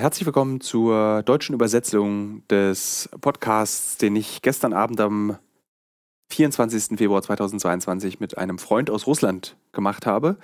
Herzlich 0.00 0.24
willkommen 0.24 0.62
zur 0.62 1.22
deutschen 1.24 1.54
Übersetzung 1.54 2.42
des 2.48 3.10
Podcasts, 3.20 3.98
den 3.98 4.16
ich 4.16 4.40
gestern 4.40 4.72
Abend 4.72 4.98
am 4.98 5.36
24. 6.30 6.96
Februar 6.96 7.20
2022 7.20 8.18
mit 8.18 8.38
einem 8.38 8.58
Freund 8.58 8.88
aus 8.88 9.06
Russland 9.06 9.58
gemacht 9.72 10.06
habe. 10.06 10.38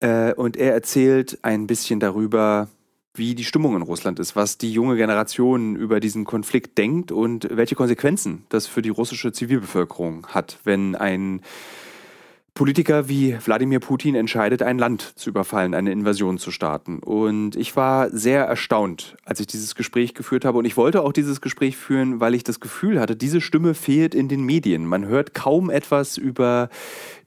Äh, 0.00 0.34
und 0.34 0.58
er 0.58 0.74
erzählt 0.74 1.38
ein 1.40 1.66
bisschen 1.66 1.98
darüber, 1.98 2.68
wie 3.14 3.34
die 3.34 3.44
Stimmung 3.44 3.74
in 3.74 3.80
Russland 3.80 4.18
ist, 4.18 4.36
was 4.36 4.58
die 4.58 4.70
junge 4.70 4.96
Generation 4.96 5.74
über 5.74 5.98
diesen 5.98 6.26
Konflikt 6.26 6.76
denkt 6.76 7.10
und 7.10 7.48
welche 7.50 7.74
Konsequenzen 7.74 8.44
das 8.50 8.66
für 8.66 8.82
die 8.82 8.90
russische 8.90 9.32
Zivilbevölkerung 9.32 10.26
hat, 10.26 10.58
wenn 10.64 10.94
ein 10.94 11.40
Politiker 12.54 13.08
wie 13.08 13.36
Wladimir 13.44 13.80
Putin 13.80 14.14
entscheidet, 14.14 14.62
ein 14.62 14.78
Land 14.78 15.18
zu 15.18 15.30
überfallen, 15.30 15.74
eine 15.74 15.90
Invasion 15.90 16.36
zu 16.36 16.50
starten. 16.50 16.98
Und 16.98 17.56
ich 17.56 17.74
war 17.76 18.10
sehr 18.10 18.44
erstaunt, 18.44 19.16
als 19.24 19.40
ich 19.40 19.46
dieses 19.46 19.74
Gespräch 19.74 20.12
geführt 20.12 20.44
habe. 20.44 20.58
Und 20.58 20.66
ich 20.66 20.76
wollte 20.76 21.02
auch 21.02 21.12
dieses 21.12 21.40
Gespräch 21.40 21.78
führen, 21.78 22.20
weil 22.20 22.34
ich 22.34 22.44
das 22.44 22.60
Gefühl 22.60 23.00
hatte, 23.00 23.16
diese 23.16 23.40
Stimme 23.40 23.72
fehlt 23.72 24.14
in 24.14 24.28
den 24.28 24.44
Medien. 24.44 24.84
Man 24.84 25.06
hört 25.06 25.32
kaum 25.32 25.70
etwas 25.70 26.18
über 26.18 26.68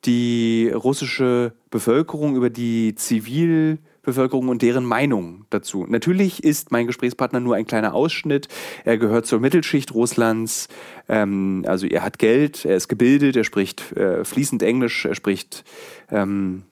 die 0.05 0.71
russische 0.73 1.53
Bevölkerung, 1.71 2.35
über 2.35 2.51
die 2.51 2.93
Zivil- 2.95 3.79
Bevölkerung 4.05 4.49
und 4.49 4.61
deren 4.61 4.85
Meinung 4.85 5.45
dazu. 5.49 5.85
Natürlich 5.87 6.43
ist 6.43 6.71
mein 6.71 6.87
Gesprächspartner 6.87 7.39
nur 7.39 7.55
ein 7.55 7.65
kleiner 7.65 7.93
Ausschnitt. 7.93 8.47
Er 8.83 8.97
gehört 8.97 9.25
zur 9.25 9.39
Mittelschicht 9.39 9.93
Russlands. 9.93 10.67
Ähm, 11.09 11.65
also 11.67 11.87
er 11.87 12.03
hat 12.03 12.19
Geld, 12.19 12.65
er 12.65 12.75
ist 12.75 12.87
gebildet, 12.87 13.35
er 13.35 13.43
spricht 13.43 13.91
äh, 13.93 14.23
fließend 14.23 14.63
Englisch, 14.63 15.05
er 15.05 15.15
spricht 15.15 15.63
ähm, 16.09 16.63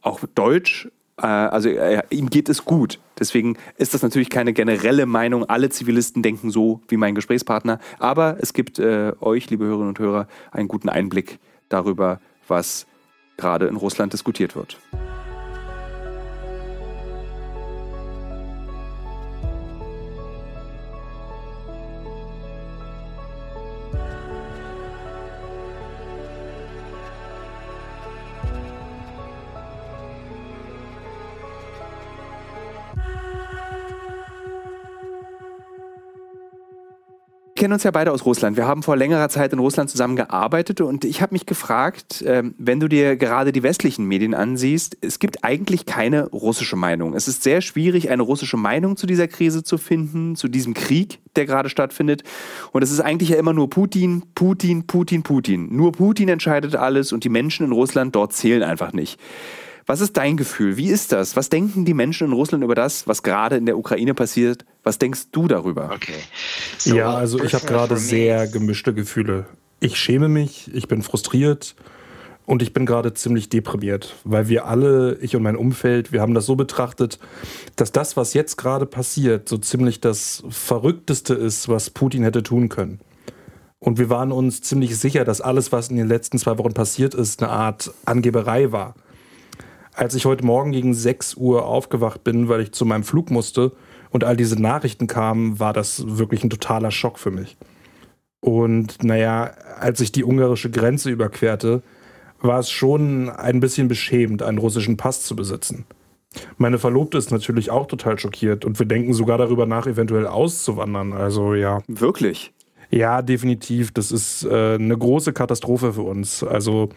auch 0.00 0.20
Deutsch. 0.34 0.88
Äh, 1.16 1.26
also 1.26 1.68
er, 1.68 2.04
ihm 2.10 2.30
geht 2.30 2.48
es 2.48 2.64
gut. 2.64 3.00
Deswegen 3.18 3.56
ist 3.76 3.94
das 3.94 4.02
natürlich 4.02 4.30
keine 4.30 4.52
generelle 4.52 5.06
Meinung. 5.06 5.44
Alle 5.44 5.70
Zivilisten 5.70 6.22
denken 6.22 6.50
so 6.50 6.80
wie 6.88 6.96
mein 6.96 7.14
Gesprächspartner. 7.14 7.78
Aber 7.98 8.36
es 8.40 8.52
gibt 8.52 8.78
äh, 8.78 9.12
euch, 9.20 9.50
liebe 9.50 9.64
Hörerinnen 9.64 9.88
und 9.88 9.98
Hörer, 9.98 10.28
einen 10.50 10.68
guten 10.68 10.88
Einblick 10.88 11.38
darüber, 11.68 12.20
was 12.48 12.86
gerade 13.36 13.66
in 13.66 13.76
Russland 13.76 14.12
diskutiert 14.12 14.54
wird. 14.56 14.78
Kennen 37.64 37.72
uns 37.72 37.82
ja 37.82 37.92
beide 37.92 38.12
aus 38.12 38.26
Russland. 38.26 38.58
Wir 38.58 38.66
haben 38.66 38.82
vor 38.82 38.94
längerer 38.94 39.30
Zeit 39.30 39.54
in 39.54 39.58
Russland 39.58 39.88
zusammengearbeitet 39.88 40.82
und 40.82 41.06
ich 41.06 41.22
habe 41.22 41.34
mich 41.34 41.46
gefragt, 41.46 42.20
äh, 42.20 42.42
wenn 42.58 42.78
du 42.78 42.88
dir 42.88 43.16
gerade 43.16 43.52
die 43.52 43.62
westlichen 43.62 44.04
Medien 44.04 44.34
ansiehst, 44.34 44.98
es 45.00 45.18
gibt 45.18 45.44
eigentlich 45.44 45.86
keine 45.86 46.28
russische 46.28 46.76
Meinung. 46.76 47.14
Es 47.14 47.26
ist 47.26 47.42
sehr 47.42 47.62
schwierig, 47.62 48.10
eine 48.10 48.22
russische 48.22 48.58
Meinung 48.58 48.98
zu 48.98 49.06
dieser 49.06 49.28
Krise 49.28 49.64
zu 49.64 49.78
finden, 49.78 50.36
zu 50.36 50.48
diesem 50.48 50.74
Krieg, 50.74 51.20
der 51.36 51.46
gerade 51.46 51.70
stattfindet. 51.70 52.22
Und 52.72 52.82
es 52.82 52.90
ist 52.90 53.00
eigentlich 53.00 53.30
ja 53.30 53.38
immer 53.38 53.54
nur 53.54 53.70
Putin, 53.70 54.24
Putin, 54.34 54.86
Putin, 54.86 55.22
Putin. 55.22 55.74
Nur 55.74 55.92
Putin 55.92 56.28
entscheidet 56.28 56.76
alles 56.76 57.14
und 57.14 57.24
die 57.24 57.30
Menschen 57.30 57.64
in 57.64 57.72
Russland 57.72 58.14
dort 58.14 58.34
zählen 58.34 58.62
einfach 58.62 58.92
nicht. 58.92 59.18
Was 59.86 60.00
ist 60.00 60.16
dein 60.16 60.36
Gefühl? 60.36 60.76
Wie 60.76 60.88
ist 60.88 61.12
das? 61.12 61.36
Was 61.36 61.50
denken 61.50 61.84
die 61.84 61.92
Menschen 61.92 62.28
in 62.28 62.32
Russland 62.32 62.64
über 62.64 62.74
das, 62.74 63.06
was 63.06 63.22
gerade 63.22 63.56
in 63.56 63.66
der 63.66 63.76
Ukraine 63.76 64.14
passiert? 64.14 64.64
Was 64.82 64.98
denkst 64.98 65.26
du 65.32 65.46
darüber? 65.46 65.90
Okay. 65.94 66.14
So, 66.78 66.96
ja, 66.96 67.12
also 67.12 67.42
ich 67.42 67.54
habe 67.54 67.66
gerade 67.66 67.96
sehr 67.96 68.46
gemischte 68.46 68.94
Gefühle. 68.94 69.46
Ich 69.80 69.98
schäme 69.98 70.28
mich, 70.28 70.70
ich 70.72 70.88
bin 70.88 71.02
frustriert 71.02 71.74
und 72.46 72.62
ich 72.62 72.72
bin 72.72 72.86
gerade 72.86 73.12
ziemlich 73.12 73.50
deprimiert, 73.50 74.14
weil 74.24 74.48
wir 74.48 74.66
alle, 74.66 75.18
ich 75.20 75.36
und 75.36 75.42
mein 75.42 75.56
Umfeld, 75.56 76.12
wir 76.12 76.22
haben 76.22 76.34
das 76.34 76.46
so 76.46 76.56
betrachtet, 76.56 77.18
dass 77.76 77.92
das, 77.92 78.16
was 78.16 78.32
jetzt 78.32 78.56
gerade 78.56 78.86
passiert, 78.86 79.48
so 79.48 79.58
ziemlich 79.58 80.00
das 80.00 80.42
Verrückteste 80.48 81.34
ist, 81.34 81.68
was 81.68 81.90
Putin 81.90 82.22
hätte 82.22 82.42
tun 82.42 82.70
können. 82.70 83.00
Und 83.78 83.98
wir 83.98 84.08
waren 84.08 84.32
uns 84.32 84.62
ziemlich 84.62 84.98
sicher, 84.98 85.26
dass 85.26 85.42
alles, 85.42 85.70
was 85.70 85.90
in 85.90 85.96
den 85.96 86.08
letzten 86.08 86.38
zwei 86.38 86.56
Wochen 86.56 86.72
passiert 86.72 87.12
ist, 87.12 87.42
eine 87.42 87.52
Art 87.52 87.92
Angeberei 88.06 88.72
war. 88.72 88.94
Als 89.94 90.14
ich 90.16 90.24
heute 90.24 90.44
Morgen 90.44 90.72
gegen 90.72 90.92
6 90.92 91.34
Uhr 91.34 91.66
aufgewacht 91.66 92.24
bin, 92.24 92.48
weil 92.48 92.60
ich 92.60 92.72
zu 92.72 92.84
meinem 92.84 93.04
Flug 93.04 93.30
musste 93.30 93.72
und 94.10 94.24
all 94.24 94.36
diese 94.36 94.60
Nachrichten 94.60 95.06
kamen, 95.06 95.60
war 95.60 95.72
das 95.72 96.18
wirklich 96.18 96.42
ein 96.42 96.50
totaler 96.50 96.90
Schock 96.90 97.18
für 97.18 97.30
mich. 97.30 97.56
Und 98.40 99.04
naja, 99.04 99.52
als 99.78 100.00
ich 100.00 100.10
die 100.10 100.24
ungarische 100.24 100.70
Grenze 100.70 101.10
überquerte, 101.10 101.82
war 102.40 102.58
es 102.58 102.70
schon 102.70 103.30
ein 103.30 103.60
bisschen 103.60 103.86
beschämend, 103.86 104.42
einen 104.42 104.58
russischen 104.58 104.96
Pass 104.96 105.22
zu 105.22 105.36
besitzen. 105.36 105.86
Meine 106.58 106.78
Verlobte 106.78 107.16
ist 107.16 107.30
natürlich 107.30 107.70
auch 107.70 107.86
total 107.86 108.18
schockiert 108.18 108.64
und 108.64 108.78
wir 108.80 108.86
denken 108.86 109.14
sogar 109.14 109.38
darüber 109.38 109.64
nach, 109.64 109.86
eventuell 109.86 110.26
auszuwandern. 110.26 111.12
Also 111.12 111.54
ja. 111.54 111.82
Wirklich? 111.86 112.52
Ja, 112.90 113.22
definitiv. 113.22 113.92
Das 113.92 114.10
ist 114.10 114.44
äh, 114.44 114.74
eine 114.74 114.98
große 114.98 115.32
Katastrophe 115.32 115.92
für 115.92 116.02
uns. 116.02 116.42
Also 116.42 116.90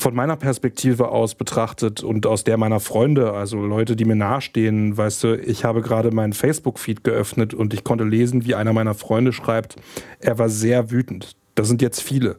von 0.00 0.14
meiner 0.14 0.36
Perspektive 0.36 1.08
aus 1.08 1.34
betrachtet 1.34 2.02
und 2.02 2.26
aus 2.26 2.42
der 2.44 2.56
meiner 2.56 2.80
Freunde, 2.80 3.32
also 3.32 3.64
Leute, 3.64 3.96
die 3.96 4.04
mir 4.04 4.16
nahestehen, 4.16 4.96
weißt 4.96 5.24
du, 5.24 5.38
ich 5.38 5.64
habe 5.64 5.82
gerade 5.82 6.10
meinen 6.10 6.32
Facebook-Feed 6.32 7.04
geöffnet 7.04 7.54
und 7.54 7.74
ich 7.74 7.84
konnte 7.84 8.04
lesen, 8.04 8.44
wie 8.46 8.54
einer 8.54 8.72
meiner 8.72 8.94
Freunde 8.94 9.32
schreibt, 9.32 9.76
er 10.18 10.38
war 10.38 10.48
sehr 10.48 10.90
wütend. 10.90 11.36
Das 11.54 11.68
sind 11.68 11.82
jetzt 11.82 12.00
viele. 12.00 12.36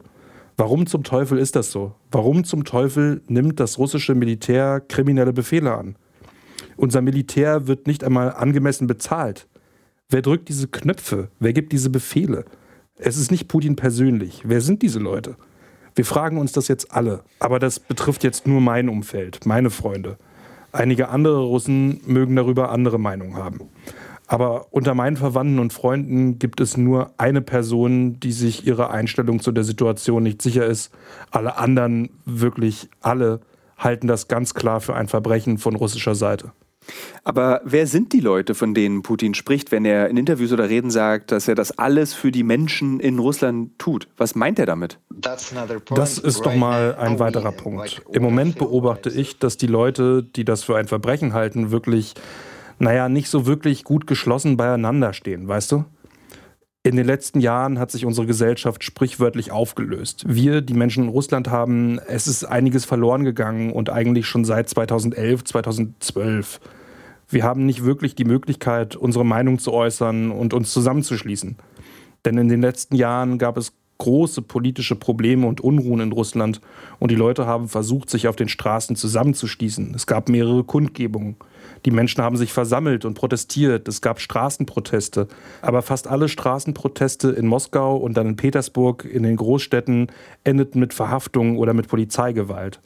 Warum 0.56 0.86
zum 0.86 1.04
Teufel 1.04 1.38
ist 1.38 1.56
das 1.56 1.70
so? 1.70 1.94
Warum 2.10 2.44
zum 2.44 2.64
Teufel 2.64 3.22
nimmt 3.28 3.60
das 3.60 3.78
russische 3.78 4.14
Militär 4.14 4.80
kriminelle 4.80 5.32
Befehle 5.32 5.72
an? 5.72 5.96
Unser 6.76 7.00
Militär 7.00 7.66
wird 7.68 7.86
nicht 7.86 8.04
einmal 8.04 8.32
angemessen 8.32 8.86
bezahlt. 8.86 9.46
Wer 10.08 10.22
drückt 10.22 10.48
diese 10.48 10.68
Knöpfe? 10.68 11.28
Wer 11.38 11.52
gibt 11.52 11.72
diese 11.72 11.90
Befehle? 11.90 12.44
Es 12.96 13.16
ist 13.16 13.30
nicht 13.30 13.48
Putin 13.48 13.76
persönlich. 13.76 14.42
Wer 14.44 14.60
sind 14.60 14.82
diese 14.82 14.98
Leute? 14.98 15.36
Wir 15.94 16.04
fragen 16.04 16.38
uns 16.38 16.52
das 16.52 16.68
jetzt 16.68 16.92
alle, 16.92 17.22
aber 17.38 17.58
das 17.58 17.78
betrifft 17.78 18.24
jetzt 18.24 18.46
nur 18.46 18.60
mein 18.60 18.88
Umfeld, 18.88 19.44
meine 19.44 19.70
Freunde. 19.70 20.16
Einige 20.72 21.10
andere 21.10 21.40
Russen 21.40 22.00
mögen 22.06 22.34
darüber 22.34 22.70
andere 22.70 22.98
Meinungen 22.98 23.36
haben. 23.36 23.68
Aber 24.26 24.68
unter 24.70 24.94
meinen 24.94 25.18
Verwandten 25.18 25.58
und 25.58 25.74
Freunden 25.74 26.38
gibt 26.38 26.60
es 26.60 26.78
nur 26.78 27.10
eine 27.18 27.42
Person, 27.42 28.18
die 28.20 28.32
sich 28.32 28.66
ihrer 28.66 28.90
Einstellung 28.90 29.40
zu 29.40 29.52
der 29.52 29.64
Situation 29.64 30.22
nicht 30.22 30.40
sicher 30.40 30.64
ist. 30.64 30.90
Alle 31.30 31.58
anderen, 31.58 32.08
wirklich 32.24 32.88
alle, 33.02 33.40
halten 33.76 34.06
das 34.06 34.28
ganz 34.28 34.54
klar 34.54 34.80
für 34.80 34.94
ein 34.94 35.08
Verbrechen 35.08 35.58
von 35.58 35.76
russischer 35.76 36.14
Seite. 36.14 36.52
Aber 37.24 37.60
wer 37.64 37.86
sind 37.86 38.12
die 38.12 38.20
Leute, 38.20 38.54
von 38.54 38.74
denen 38.74 39.02
Putin 39.02 39.34
spricht, 39.34 39.70
wenn 39.70 39.84
er 39.84 40.08
in 40.08 40.16
Interviews 40.16 40.52
oder 40.52 40.68
Reden 40.68 40.90
sagt, 40.90 41.30
dass 41.30 41.48
er 41.48 41.54
das 41.54 41.78
alles 41.78 42.14
für 42.14 42.32
die 42.32 42.42
Menschen 42.42 43.00
in 43.00 43.18
Russland 43.18 43.78
tut? 43.78 44.08
Was 44.16 44.34
meint 44.34 44.58
er 44.58 44.66
damit? 44.66 44.98
Das 45.10 46.18
ist 46.18 46.44
doch 46.44 46.54
mal 46.54 46.96
ein 46.96 47.18
weiterer 47.18 47.52
Punkt. 47.52 48.02
Im 48.12 48.22
Moment 48.22 48.58
beobachte 48.58 49.10
ich, 49.10 49.38
dass 49.38 49.56
die 49.56 49.66
Leute, 49.66 50.22
die 50.22 50.44
das 50.44 50.64
für 50.64 50.76
ein 50.76 50.88
Verbrechen 50.88 51.32
halten, 51.32 51.70
wirklich, 51.70 52.14
naja, 52.78 53.08
nicht 53.08 53.28
so 53.28 53.46
wirklich 53.46 53.84
gut 53.84 54.06
geschlossen 54.06 54.56
beieinander 54.56 55.12
stehen, 55.12 55.46
weißt 55.46 55.72
du? 55.72 55.84
In 56.84 56.96
den 56.96 57.06
letzten 57.06 57.38
Jahren 57.38 57.78
hat 57.78 57.92
sich 57.92 58.04
unsere 58.04 58.26
Gesellschaft 58.26 58.82
sprichwörtlich 58.82 59.52
aufgelöst. 59.52 60.24
Wir, 60.26 60.62
die 60.62 60.74
Menschen 60.74 61.04
in 61.04 61.10
Russland, 61.10 61.48
haben, 61.48 62.00
es 62.08 62.26
ist 62.26 62.42
einiges 62.44 62.84
verloren 62.84 63.22
gegangen 63.22 63.72
und 63.72 63.88
eigentlich 63.88 64.26
schon 64.26 64.44
seit 64.44 64.68
2011, 64.68 65.44
2012. 65.44 66.60
Wir 67.28 67.44
haben 67.44 67.66
nicht 67.66 67.84
wirklich 67.84 68.16
die 68.16 68.24
Möglichkeit, 68.24 68.96
unsere 68.96 69.24
Meinung 69.24 69.60
zu 69.60 69.72
äußern 69.72 70.32
und 70.32 70.54
uns 70.54 70.72
zusammenzuschließen. 70.72 71.56
Denn 72.24 72.36
in 72.36 72.48
den 72.48 72.60
letzten 72.60 72.96
Jahren 72.96 73.38
gab 73.38 73.58
es 73.58 73.74
große 73.98 74.42
politische 74.42 74.96
Probleme 74.96 75.46
und 75.46 75.60
Unruhen 75.60 76.00
in 76.00 76.10
Russland 76.10 76.60
und 76.98 77.12
die 77.12 77.16
Leute 77.16 77.46
haben 77.46 77.68
versucht, 77.68 78.10
sich 78.10 78.26
auf 78.26 78.34
den 78.34 78.48
Straßen 78.48 78.96
zusammenzuschließen. 78.96 79.94
Es 79.94 80.08
gab 80.08 80.28
mehrere 80.28 80.64
Kundgebungen. 80.64 81.36
Die 81.84 81.90
Menschen 81.90 82.22
haben 82.22 82.36
sich 82.36 82.52
versammelt 82.52 83.04
und 83.04 83.14
protestiert. 83.14 83.88
Es 83.88 84.00
gab 84.00 84.20
Straßenproteste. 84.20 85.28
Aber 85.60 85.82
fast 85.82 86.06
alle 86.06 86.28
Straßenproteste 86.28 87.30
in 87.30 87.46
Moskau 87.46 87.96
und 87.96 88.16
dann 88.16 88.26
in 88.26 88.36
Petersburg, 88.36 89.04
in 89.04 89.22
den 89.22 89.36
Großstädten, 89.36 90.08
endeten 90.44 90.80
mit 90.80 90.94
Verhaftungen 90.94 91.56
oder 91.56 91.74
mit 91.74 91.88
Polizeigewalt. 91.88 92.80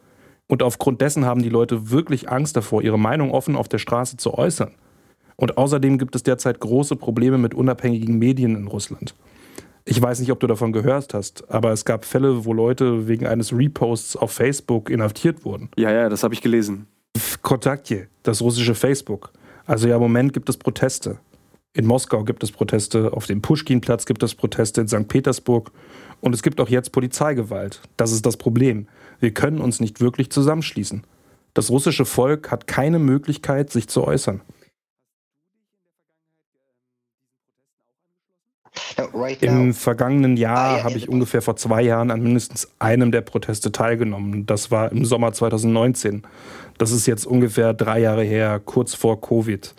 Und 0.49 0.63
aufgrund 0.63 1.01
dessen 1.01 1.25
haben 1.25 1.43
die 1.43 1.49
Leute 1.49 1.91
wirklich 1.91 2.31
Angst 2.31 2.57
davor, 2.57 2.83
ihre 2.83 2.99
Meinung 2.99 3.33
offen 3.33 3.57
auf 3.57 3.69
der 3.69 3.79
Straße 3.79 4.17
zu 4.17 4.35
äußern. 4.35 4.71
Und 5.37 5.59
außerdem 5.59 5.99
gibt 5.99 6.17
es 6.17 6.23
derzeit 6.23 6.61
große 6.61 6.97
Probleme 6.97 7.37
mit 7.37 7.55
unabhängigen 7.55 8.19
Medien 8.19 8.57
in 8.57 8.67
Russland. 8.69 9.15
Ich 9.85 10.03
weiß 10.03 10.19
nicht, 10.19 10.33
ob 10.33 10.41
du 10.41 10.49
davon 10.49 10.73
gehört 10.73 11.15
hast, 11.15 11.49
aber 11.49 11.71
es 11.71 11.85
gab 11.85 12.05
Fälle, 12.05 12.45
wo 12.45 12.53
Leute 12.53 13.07
wegen 13.07 13.27
eines 13.27 13.53
Reposts 13.53 14.17
auf 14.17 14.33
Facebook 14.33 14.91
inhaftiert 14.91 15.45
wurden. 15.45 15.69
Ja, 15.77 15.93
ja, 15.93 16.09
das 16.09 16.25
habe 16.25 16.35
ich 16.35 16.41
gelesen. 16.41 16.89
Kontaktje, 17.47 18.09
das 18.25 18.43
russische 18.43 18.75
Facebook. 18.75 19.31
Also 19.67 19.87
ja, 19.87 19.95
im 19.95 20.03
Moment 20.03 20.33
gibt 20.33 20.49
es 20.49 20.57
Proteste. 20.57 21.19
In 21.75 21.87
Moskau 21.87 22.25
gibt 22.25 22.43
es 22.43 22.51
Proteste, 22.51 23.13
auf 23.13 23.27
dem 23.27 23.41
Pushkinplatz 23.41 24.05
gibt 24.05 24.25
es 24.25 24.35
Proteste, 24.35 24.81
in 24.81 24.89
St. 24.89 25.07
Petersburg 25.07 25.71
und 26.21 26.35
es 26.35 26.43
gibt 26.43 26.61
auch 26.61 26.69
jetzt 26.69 26.91
Polizeigewalt. 26.91 27.83
Das 27.97 28.11
ist 28.11 28.27
das 28.27 28.37
Problem. 28.37 28.89
Wir 29.21 29.31
können 29.31 29.61
uns 29.61 29.79
nicht 29.79 30.01
wirklich 30.01 30.29
zusammenschließen. 30.31 31.05
Das 31.55 31.71
russische 31.71 32.05
Volk 32.05 32.51
hat 32.51 32.67
keine 32.67 32.99
Möglichkeit, 32.99 33.71
sich 33.71 33.87
zu 33.87 34.03
äußern. 34.03 34.41
Im 39.41 39.75
vergangenen 39.75 40.37
Jahr 40.37 40.85
habe 40.85 40.97
ich 40.97 41.09
ungefähr 41.09 41.43
vor 41.43 41.57
zwei 41.57 41.83
Jahren 41.83 42.11
an 42.11 42.23
mindestens 42.23 42.69
einem 42.79 43.13
der 43.13 43.21
Proteste 43.21 43.73
teilgenommen. 43.73 44.47
Das 44.47 44.71
war 44.71 44.93
im 44.93 45.05
Sommer 45.05 45.33
2019. 45.33 46.23
Das 46.79 46.93
ist 46.93 47.07
jetzt 47.07 47.27
ungefähr 47.27 47.75
drei 47.75 48.01
Jahre 48.01 48.25
her, 48.25 48.61
kurz 48.65 48.95
vor 48.95 49.21
Covid. 49.21 49.75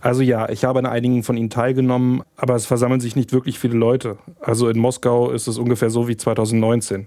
Also 0.00 0.22
ja, 0.22 0.48
ich 0.48 0.64
habe 0.64 0.80
an 0.80 0.86
einigen 0.86 1.22
von 1.22 1.36
ihnen 1.36 1.48
teilgenommen, 1.48 2.22
aber 2.36 2.56
es 2.56 2.66
versammeln 2.66 3.00
sich 3.00 3.14
nicht 3.14 3.32
wirklich 3.32 3.58
viele 3.58 3.76
Leute. 3.76 4.18
Also 4.40 4.68
in 4.68 4.78
Moskau 4.78 5.30
ist 5.30 5.46
es 5.46 5.58
ungefähr 5.58 5.90
so 5.90 6.08
wie 6.08 6.16
2019. 6.16 7.06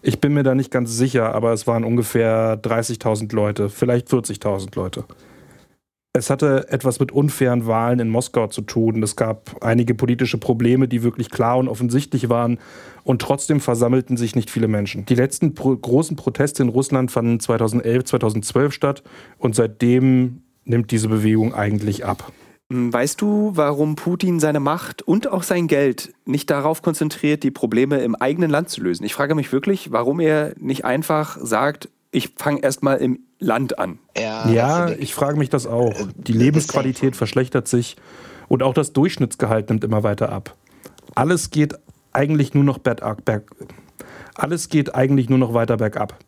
Ich 0.00 0.20
bin 0.20 0.32
mir 0.32 0.42
da 0.42 0.54
nicht 0.54 0.70
ganz 0.70 0.96
sicher, 0.96 1.34
aber 1.34 1.52
es 1.52 1.66
waren 1.66 1.84
ungefähr 1.84 2.60
30.000 2.60 3.34
Leute, 3.34 3.68
vielleicht 3.68 4.08
40.000 4.08 4.74
Leute. 4.74 5.04
Es 6.16 6.30
hatte 6.30 6.68
etwas 6.68 7.00
mit 7.00 7.10
unfairen 7.10 7.66
Wahlen 7.66 7.98
in 7.98 8.08
Moskau 8.08 8.46
zu 8.46 8.62
tun. 8.62 9.02
Es 9.02 9.16
gab 9.16 9.56
einige 9.60 9.96
politische 9.96 10.38
Probleme, 10.38 10.86
die 10.86 11.02
wirklich 11.02 11.28
klar 11.28 11.58
und 11.58 11.66
offensichtlich 11.66 12.28
waren. 12.28 12.58
Und 13.02 13.20
trotzdem 13.20 13.58
versammelten 13.58 14.16
sich 14.16 14.36
nicht 14.36 14.48
viele 14.48 14.68
Menschen. 14.68 15.04
Die 15.06 15.16
letzten 15.16 15.54
pro 15.54 15.76
großen 15.76 16.14
Proteste 16.14 16.62
in 16.62 16.68
Russland 16.68 17.10
fanden 17.10 17.40
2011, 17.40 18.04
2012 18.04 18.72
statt. 18.72 19.02
Und 19.38 19.56
seitdem 19.56 20.42
nimmt 20.64 20.92
diese 20.92 21.08
Bewegung 21.08 21.52
eigentlich 21.52 22.04
ab. 22.04 22.30
Hm, 22.72 22.92
weißt 22.92 23.20
du, 23.20 23.50
warum 23.54 23.96
Putin 23.96 24.38
seine 24.38 24.60
Macht 24.60 25.02
und 25.02 25.26
auch 25.26 25.42
sein 25.42 25.66
Geld 25.66 26.14
nicht 26.26 26.48
darauf 26.48 26.80
konzentriert, 26.80 27.42
die 27.42 27.50
Probleme 27.50 27.98
im 27.98 28.14
eigenen 28.14 28.50
Land 28.50 28.68
zu 28.68 28.82
lösen? 28.82 29.02
Ich 29.02 29.14
frage 29.14 29.34
mich 29.34 29.50
wirklich, 29.50 29.90
warum 29.90 30.20
er 30.20 30.54
nicht 30.60 30.84
einfach 30.84 31.38
sagt, 31.42 31.88
ich 32.14 32.30
fange 32.36 32.62
erstmal 32.62 32.98
im 32.98 33.20
Land 33.40 33.78
an. 33.78 33.98
Ja, 34.16 34.48
ja 34.48 34.88
ich 34.90 35.14
frage 35.14 35.36
mich 35.36 35.50
das 35.50 35.66
auch. 35.66 35.92
Die 36.16 36.32
Lebensqualität 36.32 37.16
verschlechtert 37.16 37.66
sich 37.66 37.96
und 38.48 38.62
auch 38.62 38.72
das 38.72 38.92
Durchschnittsgehalt 38.92 39.68
nimmt 39.68 39.84
immer 39.84 40.02
weiter 40.02 40.30
ab. 40.30 40.56
Alles 41.14 41.50
geht 41.50 41.74
eigentlich 42.12 42.54
nur 42.54 42.64
noch 42.64 42.78
bergab. 42.78 43.24
Berg, 43.24 43.50
alles 44.34 44.68
geht 44.68 44.94
eigentlich 44.94 45.28
nur 45.28 45.38
noch 45.38 45.54
weiter 45.54 45.76
bergab. 45.76 46.18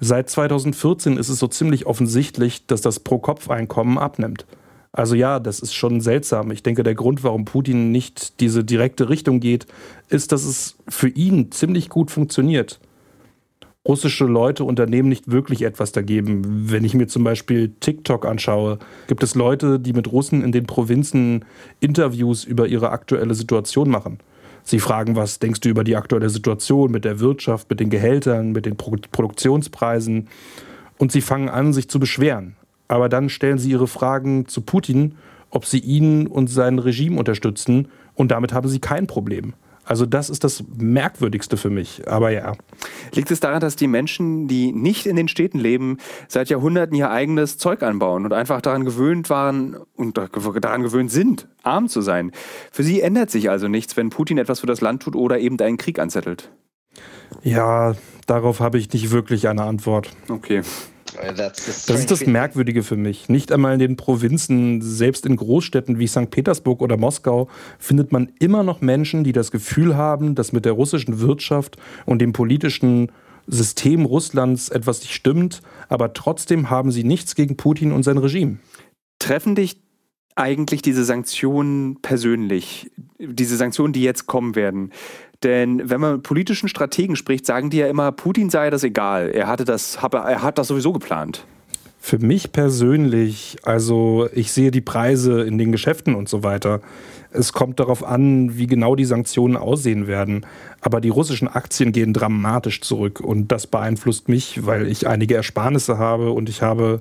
Seit 0.00 0.28
2014 0.28 1.16
ist 1.16 1.28
es 1.28 1.38
so 1.38 1.46
ziemlich 1.46 1.86
offensichtlich, 1.86 2.66
dass 2.66 2.80
das 2.80 3.00
Pro-Kopf-Einkommen 3.00 3.98
abnimmt. 3.98 4.46
Also 4.90 5.14
ja, 5.14 5.38
das 5.38 5.60
ist 5.60 5.74
schon 5.74 6.00
seltsam. 6.00 6.50
Ich 6.50 6.62
denke, 6.62 6.82
der 6.82 6.94
Grund, 6.94 7.22
warum 7.22 7.44
Putin 7.44 7.92
nicht 7.92 8.40
diese 8.40 8.64
direkte 8.64 9.08
Richtung 9.08 9.40
geht, 9.40 9.66
ist, 10.08 10.32
dass 10.32 10.44
es 10.44 10.76
für 10.88 11.08
ihn 11.08 11.52
ziemlich 11.52 11.88
gut 11.88 12.10
funktioniert 12.10 12.80
russische 13.86 14.24
Leute, 14.24 14.64
Unternehmen 14.64 15.08
nicht 15.08 15.30
wirklich 15.30 15.62
etwas 15.62 15.92
dagegen. 15.92 16.70
Wenn 16.70 16.84
ich 16.84 16.94
mir 16.94 17.06
zum 17.06 17.22
Beispiel 17.22 17.72
TikTok 17.80 18.24
anschaue, 18.24 18.78
gibt 19.08 19.22
es 19.22 19.34
Leute, 19.34 19.78
die 19.78 19.92
mit 19.92 20.10
Russen 20.10 20.42
in 20.42 20.52
den 20.52 20.66
Provinzen 20.66 21.44
Interviews 21.80 22.44
über 22.44 22.66
ihre 22.66 22.90
aktuelle 22.90 23.34
Situation 23.34 23.90
machen. 23.90 24.18
Sie 24.62 24.78
fragen, 24.78 25.14
was 25.14 25.38
denkst 25.38 25.60
du 25.60 25.68
über 25.68 25.84
die 25.84 25.96
aktuelle 25.96 26.30
Situation 26.30 26.90
mit 26.90 27.04
der 27.04 27.20
Wirtschaft, 27.20 27.68
mit 27.68 27.80
den 27.80 27.90
Gehältern, 27.90 28.52
mit 28.52 28.64
den 28.64 28.76
Pro 28.76 28.96
Produktionspreisen? 29.12 30.28
Und 30.96 31.12
sie 31.12 31.20
fangen 31.20 31.50
an, 31.50 31.74
sich 31.74 31.90
zu 31.90 32.00
beschweren. 32.00 32.56
Aber 32.88 33.10
dann 33.10 33.28
stellen 33.28 33.58
sie 33.58 33.70
ihre 33.70 33.88
Fragen 33.88 34.46
zu 34.46 34.62
Putin, 34.62 35.16
ob 35.50 35.66
sie 35.66 35.80
ihn 35.80 36.26
und 36.26 36.48
sein 36.48 36.78
Regime 36.78 37.18
unterstützen. 37.18 37.88
Und 38.14 38.30
damit 38.30 38.54
haben 38.54 38.68
sie 38.68 38.78
kein 38.78 39.06
Problem. 39.06 39.52
Also 39.84 40.06
das 40.06 40.30
ist 40.30 40.44
das 40.44 40.64
Merkwürdigste 40.76 41.56
für 41.56 41.70
mich. 41.70 42.08
Aber 42.08 42.30
ja. 42.30 42.54
Liegt 43.12 43.30
es 43.30 43.40
daran, 43.40 43.60
dass 43.60 43.76
die 43.76 43.86
Menschen, 43.86 44.48
die 44.48 44.72
nicht 44.72 45.06
in 45.06 45.16
den 45.16 45.28
Städten 45.28 45.58
leben, 45.58 45.98
seit 46.28 46.48
Jahrhunderten 46.48 46.96
ihr 46.96 47.10
eigenes 47.10 47.58
Zeug 47.58 47.82
anbauen 47.82 48.24
und 48.24 48.32
einfach 48.32 48.60
daran 48.60 48.84
gewöhnt 48.84 49.30
waren 49.30 49.76
und 49.94 50.18
daran 50.18 50.82
gewöhnt 50.82 51.10
sind, 51.10 51.48
arm 51.62 51.88
zu 51.88 52.00
sein? 52.00 52.32
Für 52.72 52.82
sie 52.82 53.00
ändert 53.00 53.30
sich 53.30 53.50
also 53.50 53.68
nichts, 53.68 53.96
wenn 53.96 54.10
Putin 54.10 54.38
etwas 54.38 54.60
für 54.60 54.66
das 54.66 54.80
Land 54.80 55.02
tut 55.02 55.16
oder 55.16 55.38
eben 55.38 55.58
einen 55.60 55.76
Krieg 55.76 55.98
anzettelt. 55.98 56.50
Ja, 57.42 57.94
darauf 58.26 58.60
habe 58.60 58.78
ich 58.78 58.92
nicht 58.92 59.10
wirklich 59.10 59.48
eine 59.48 59.64
Antwort. 59.64 60.10
Okay. 60.28 60.62
Das 61.20 62.00
ist 62.00 62.10
das 62.10 62.26
Merkwürdige 62.26 62.82
für 62.82 62.96
mich. 62.96 63.28
Nicht 63.28 63.52
einmal 63.52 63.74
in 63.74 63.78
den 63.78 63.96
Provinzen, 63.96 64.82
selbst 64.82 65.26
in 65.26 65.36
Großstädten 65.36 65.98
wie 65.98 66.06
St. 66.06 66.30
Petersburg 66.30 66.82
oder 66.82 66.96
Moskau, 66.96 67.48
findet 67.78 68.12
man 68.12 68.32
immer 68.38 68.62
noch 68.62 68.80
Menschen, 68.80 69.24
die 69.24 69.32
das 69.32 69.50
Gefühl 69.50 69.96
haben, 69.96 70.34
dass 70.34 70.52
mit 70.52 70.64
der 70.64 70.72
russischen 70.72 71.20
Wirtschaft 71.20 71.76
und 72.06 72.20
dem 72.20 72.32
politischen 72.32 73.10
System 73.46 74.04
Russlands 74.04 74.70
etwas 74.70 75.00
nicht 75.00 75.12
stimmt, 75.12 75.60
aber 75.88 76.14
trotzdem 76.14 76.70
haben 76.70 76.90
sie 76.90 77.04
nichts 77.04 77.34
gegen 77.34 77.56
Putin 77.56 77.92
und 77.92 78.02
sein 78.02 78.18
Regime. 78.18 78.58
Treffen 79.18 79.54
dich 79.54 79.82
eigentlich 80.36 80.82
diese 80.82 81.04
Sanktionen 81.04 82.00
persönlich, 82.02 82.90
diese 83.18 83.56
Sanktionen, 83.56 83.92
die 83.92 84.02
jetzt 84.02 84.26
kommen 84.26 84.56
werden? 84.56 84.90
Denn 85.44 85.88
wenn 85.90 86.00
man 86.00 86.14
mit 86.14 86.22
politischen 86.22 86.68
Strategen 86.68 87.16
spricht, 87.16 87.44
sagen 87.44 87.70
die 87.70 87.76
ja 87.76 87.86
immer, 87.86 88.10
Putin 88.12 88.50
sei 88.50 88.70
das 88.70 88.82
egal. 88.82 89.30
Er 89.30 89.46
hatte 89.46 89.64
das, 89.64 89.96
er 89.96 90.42
hat 90.42 90.58
das 90.58 90.68
sowieso 90.68 90.92
geplant. 90.92 91.44
Für 92.00 92.18
mich 92.18 92.52
persönlich, 92.52 93.56
also 93.62 94.28
ich 94.34 94.52
sehe 94.52 94.70
die 94.70 94.80
Preise 94.80 95.42
in 95.42 95.58
den 95.58 95.72
Geschäften 95.72 96.14
und 96.14 96.28
so 96.28 96.42
weiter. 96.42 96.80
Es 97.30 97.52
kommt 97.52 97.80
darauf 97.80 98.04
an, 98.04 98.56
wie 98.56 98.66
genau 98.66 98.94
die 98.94 99.04
Sanktionen 99.04 99.56
aussehen 99.56 100.06
werden. 100.06 100.46
Aber 100.80 101.00
die 101.00 101.08
russischen 101.08 101.48
Aktien 101.48 101.92
gehen 101.92 102.12
dramatisch 102.12 102.80
zurück 102.80 103.20
und 103.20 103.48
das 103.48 103.66
beeinflusst 103.66 104.28
mich, 104.28 104.66
weil 104.66 104.86
ich 104.86 105.06
einige 105.08 105.34
Ersparnisse 105.34 105.98
habe 105.98 106.30
und 106.30 106.48
ich 106.48 106.62
habe 106.62 107.00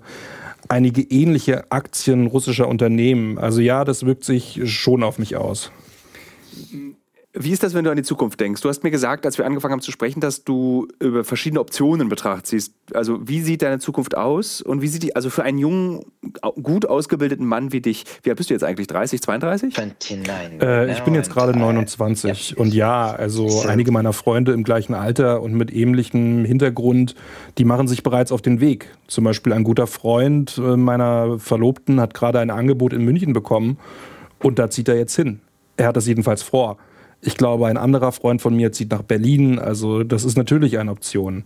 einige 0.70 1.02
ähnliche 1.02 1.72
Aktien 1.72 2.28
russischer 2.28 2.68
Unternehmen. 2.68 3.38
Also 3.38 3.62
ja, 3.62 3.84
das 3.86 4.06
wirkt 4.06 4.24
sich 4.24 4.62
schon 4.66 5.04
auf 5.04 5.20
mich 5.20 5.36
aus. 5.36 5.72
Wie 7.36 7.50
ist 7.50 7.64
das, 7.64 7.74
wenn 7.74 7.84
du 7.84 7.90
an 7.90 7.98
die 7.98 8.04
Zukunft 8.04 8.40
denkst? 8.40 8.62
Du 8.62 8.70
hast 8.70 8.84
mir 8.84 8.92
gesagt, 8.92 9.26
als 9.26 9.40
wir 9.40 9.46
angefangen 9.46 9.72
haben 9.72 9.82
zu 9.82 9.92
sprechen, 9.92 10.20
dass 10.20 10.44
du 10.44 10.88
über 11.00 11.24
verschiedene 11.24 11.62
Optionen 11.62 12.02
in 12.02 12.10
Betracht 12.10 12.46
ziehst. 12.46 12.76
Also 12.94 13.28
wie 13.28 13.42
sieht 13.42 13.64
deine 13.64 13.80
Zukunft 13.80 14.16
aus 14.16 14.62
und 14.62 14.84
wie 14.84 14.88
sieht 14.88 15.02
die, 15.02 15.16
also 15.16 15.32
für 15.32 15.42
einen 15.42 15.58
jungen, 15.58 16.06
gut 16.62 16.86
ausgebildeten 16.86 17.48
Mann 17.48 17.72
wie 17.72 17.82
dich, 17.82 18.06
wie 18.22 18.30
alt 18.30 18.38
bist 18.38 18.52
du 18.52 18.54
jetzt 18.54 18.64
eigentlich? 18.64 18.86
30, 18.86 19.20
32? 19.20 19.76
29. 19.76 20.62
Äh, 20.62 20.92
ich 20.92 21.00
bin 21.00 21.16
jetzt 21.16 21.32
gerade 21.32 21.58
29 21.58 22.56
und 22.56 22.72
ja, 22.72 23.12
also 23.12 23.64
einige 23.68 23.92
meiner 23.92 24.14
Freunde 24.14 24.52
im 24.52 24.64
gleichen 24.64 24.94
Alter 24.94 25.42
und 25.42 25.56
mit 25.56 25.74
ähnlichem 25.74 26.46
Hintergrund, 26.46 27.16
die 27.58 27.66
machen 27.66 27.88
sich 27.88 28.04
bereits 28.04 28.32
auf 28.32 28.44
den 28.44 28.62
Weg. 28.62 28.96
Zum 29.08 29.24
Beispiel 29.24 29.54
ein 29.54 29.64
guter 29.64 29.88
Freund 29.88 30.60
äh, 30.60 30.78
meiner 30.78 31.40
Verlobten 31.40 32.00
hat 32.00 32.14
gerade 32.14 32.40
ein 32.40 32.52
Angebot 32.52 32.94
in 32.94 33.04
München 33.04 33.34
bekommen 33.34 33.80
und 34.38 34.60
da 34.60 34.70
zieht 34.70 34.88
er 34.88 34.98
jetzt 34.98 35.16
hin. 35.16 35.40
Er 35.78 35.88
hat 35.88 35.98
das 35.98 36.06
jedenfalls 36.06 36.44
vor. 36.44 36.78
Ich 37.26 37.38
glaube, 37.38 37.68
ein 37.68 37.78
anderer 37.78 38.12
Freund 38.12 38.42
von 38.42 38.54
mir 38.54 38.74
zieht 38.74 38.92
nach 38.92 39.02
Berlin. 39.02 39.58
Also 39.58 40.04
das 40.04 40.26
ist 40.26 40.38
natürlich 40.38 40.78
eine 40.78 40.92
Option. 40.92 41.46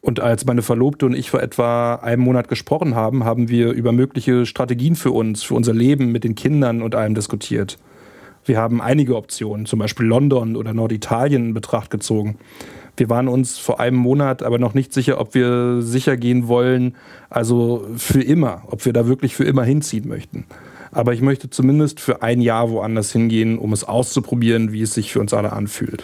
Und 0.00 0.20
als 0.20 0.44
meine 0.46 0.62
Verlobte 0.62 1.06
und 1.06 1.14
ich 1.14 1.30
vor 1.30 1.42
etwa 1.42 1.96
einem 1.96 2.22
Monat 2.22 2.48
gesprochen 2.48 2.94
haben, 2.94 3.24
haben 3.24 3.48
wir 3.48 3.72
über 3.72 3.90
mögliche 3.90 4.46
Strategien 4.46 4.94
für 4.94 5.10
uns, 5.10 5.42
für 5.42 5.54
unser 5.54 5.74
Leben 5.74 6.12
mit 6.12 6.22
den 6.22 6.36
Kindern 6.36 6.82
und 6.82 6.94
allem 6.94 7.16
diskutiert. 7.16 7.78
Wir 8.44 8.58
haben 8.58 8.80
einige 8.80 9.16
Optionen, 9.16 9.66
zum 9.66 9.80
Beispiel 9.80 10.06
London 10.06 10.54
oder 10.54 10.72
Norditalien 10.72 11.48
in 11.48 11.54
Betracht 11.54 11.90
gezogen. 11.90 12.36
Wir 12.96 13.10
waren 13.10 13.26
uns 13.26 13.58
vor 13.58 13.80
einem 13.80 13.96
Monat 13.96 14.42
aber 14.44 14.58
noch 14.58 14.74
nicht 14.74 14.92
sicher, 14.92 15.20
ob 15.20 15.34
wir 15.34 15.82
sicher 15.82 16.16
gehen 16.16 16.46
wollen, 16.46 16.94
also 17.28 17.86
für 17.96 18.22
immer, 18.22 18.62
ob 18.68 18.84
wir 18.84 18.92
da 18.92 19.08
wirklich 19.08 19.34
für 19.34 19.44
immer 19.44 19.64
hinziehen 19.64 20.08
möchten. 20.08 20.46
Aber 20.90 21.12
ich 21.14 21.20
möchte 21.20 21.50
zumindest 21.50 22.00
für 22.00 22.22
ein 22.22 22.40
Jahr 22.40 22.70
woanders 22.70 23.12
hingehen, 23.12 23.58
um 23.58 23.72
es 23.72 23.84
auszuprobieren, 23.84 24.72
wie 24.72 24.82
es 24.82 24.94
sich 24.94 25.12
für 25.12 25.20
uns 25.20 25.34
alle 25.34 25.52
anfühlt. 25.52 26.02